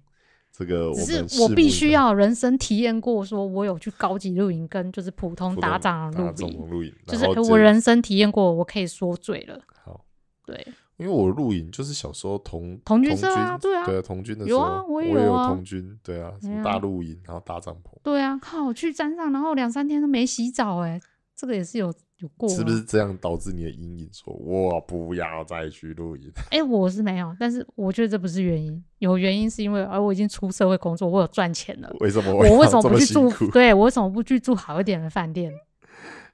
[0.61, 9.59] 这个只是我必须要人生体验过，说我有去高级露营跟就是普通打仗的打露营，就是我人生体验过，我可以说嘴了。
[9.83, 10.05] 好，
[10.45, 16.31] 对，因为我露营就是小时候同同军啊对啊对童军的时候，有啊我我也有啊童军，对啊，
[16.63, 21.01] 大露营，然后搭帐篷，对啊，靠，去山上，然后两三天都没洗澡、哎，
[21.35, 21.91] 这个也是有
[22.21, 22.81] 有是不是？
[22.83, 24.09] 这样导致你的阴影？
[24.11, 31.95] 说我不要再去露营，哎、我是没有，但是我觉得这不是原因，有原因是因为，而、我已经出社会工作，我有赚钱了。
[31.99, 33.13] 为什么我为什么不去？
[33.13, 33.51] 住？
[33.51, 35.51] 对我为什么不去住好一点的饭店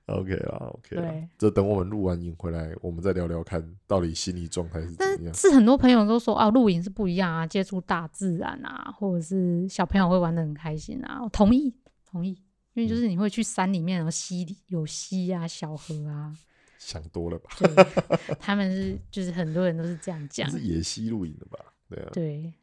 [0.07, 5.33] ？OK 啦，OK 啦对，这等我们录完影回来，我们再聊聊看，到底心理状态是怎么样。
[5.33, 11.19] 是很多朋友都说啊，露营是不一样啊，接触大自然啊，或者是小朋友会玩的很开心啊。
[11.21, 11.73] 我同意，
[12.09, 12.41] 同意，
[12.77, 16.31] 因为就是你会去山里面，有溪有溪啊、小河啊，
[16.77, 17.49] 想多了吧？
[17.57, 17.67] 对，
[18.39, 21.57] 他们是就是很多人都是这样讲，是野溪露营的吧？
[21.89, 22.53] 对啊对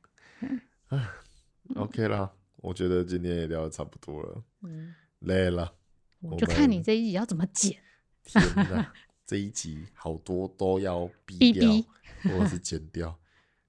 [1.75, 5.75] ，，OK 啦，我觉得今天也聊的差不多了，嗯，累了。
[6.21, 7.77] 我就看你这一集要怎么剪。
[8.23, 8.93] 天哪，
[9.27, 11.85] 这一集好多都要逼逼掉，逼
[12.23, 13.19] 或者是剪掉，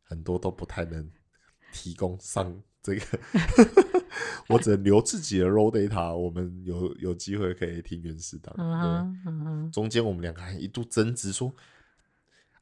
[0.03, 1.11] 很多都不太能
[1.73, 3.01] 提供上这个，
[4.47, 8.53] 我只能留自己的 raw data，我们有有机会可以听原始档。
[8.55, 11.53] 对，，中间我们两个还一度争执说，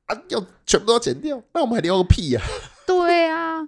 [0.05, 2.41] 啊，要全部都要剪掉，那我们还聊个屁呀、
[2.87, 3.61] 对啊，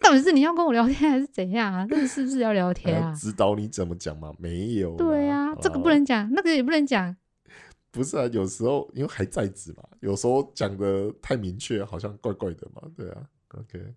[0.00, 1.86] 到底是你要跟我聊天还是怎样啊？
[1.88, 3.12] 这个是不是要聊天啊？
[3.14, 4.32] 指导你怎么讲嘛？
[4.38, 7.14] 没有，对啊，这个不啊能讲，那个也不能讲。
[7.90, 12.82] 不是啊，有时候因为还在职嘛，有时候讲的太明确，好像怪怪的嘛。
[12.96, 13.22] 对啊
[13.56, 13.94] ，OK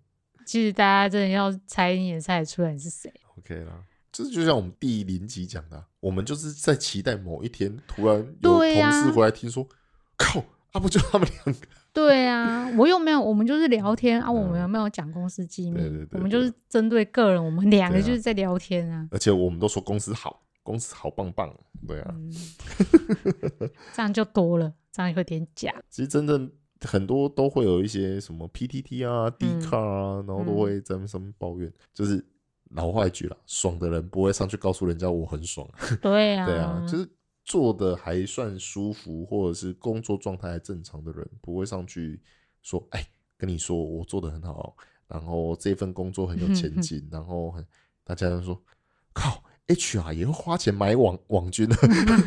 [0.48, 3.12] 其实大家真的要猜，你也猜得出来你是谁。
[3.36, 9.68] OK 啦，这就像我们第零集讲的啊、我们就是在期待某一天突然有同事回来听说，
[10.16, 10.42] 靠，
[10.72, 11.66] 啊不就他们两个？
[11.92, 15.82] 对啊，我又没有，我们就是聊天啊，我们有没有讲公司机密？
[15.82, 19.06] 对对对我们就是针对个人，我们两个就是在聊天啊。
[19.10, 21.54] 而且我们都说公司好，公司好棒棒，
[21.86, 22.14] 对啊。
[22.16, 22.32] 嗯，
[23.92, 25.74] 这样就多了，这样有点假。
[25.90, 26.50] 其实真正
[26.82, 32.24] 很多都会有一些什么 PTT 啊、D 嗯卡啊，然后都会在那上面抱怨，就是
[32.70, 35.68] 老话一句啦，爽的人不会上去告诉人家我很爽，
[36.00, 37.08] 对啊，对啊，就是
[37.44, 42.20] 做的还算舒服，或者是工作状态还正常的人，不会上去
[42.62, 43.04] 说，哎，
[43.36, 44.76] 跟你说我做的很好，
[45.06, 47.66] 然后这份工作很有前 景，然后很
[48.04, 48.60] 大家都说，
[49.12, 51.76] 靠，HR 也会花钱买网网军的，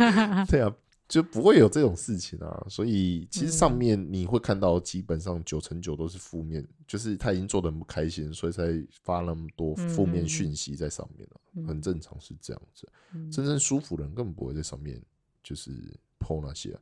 [0.50, 0.74] 对啊，
[1.12, 2.66] 就不会有这种事情啊。
[2.70, 8.64] 所以其实上面你会看到，基本上九成九都是负面，就是他已经做的很不开心，所以才
[9.04, 12.88] 发那么多负面讯息在上面了、嗯很正常是这样子。
[13.14, 15.02] 嗯真正舒服的人根本不会在上面
[15.44, 15.70] 就是
[16.18, 16.82] PO 那些、啊。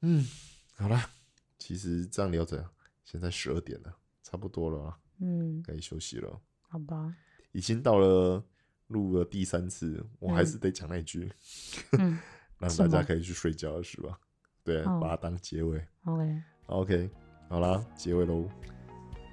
[0.00, 0.26] 嗯，
[0.74, 1.08] 好啦，
[1.58, 2.68] 其实这样聊着，
[3.04, 6.40] 现在十二点了，差不多了啊，嗯，该休息了。
[6.68, 7.14] 好吧，
[7.52, 8.44] 已经到了
[8.88, 11.32] 录了第三次，我还是得讲那一句，
[11.92, 12.18] 嗯
[12.58, 14.18] 让大家可以去睡觉，是吧？
[14.62, 15.82] 对，哦把它当结尾。
[16.04, 17.10] ，OK，OK，
[17.48, 18.48] 好啦，结尾喽。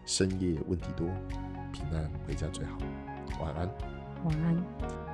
[0.05, 1.07] 深夜问题多，
[1.71, 2.77] 平安回家最好。
[3.39, 3.69] 晚安。
[4.25, 5.10] 晚安。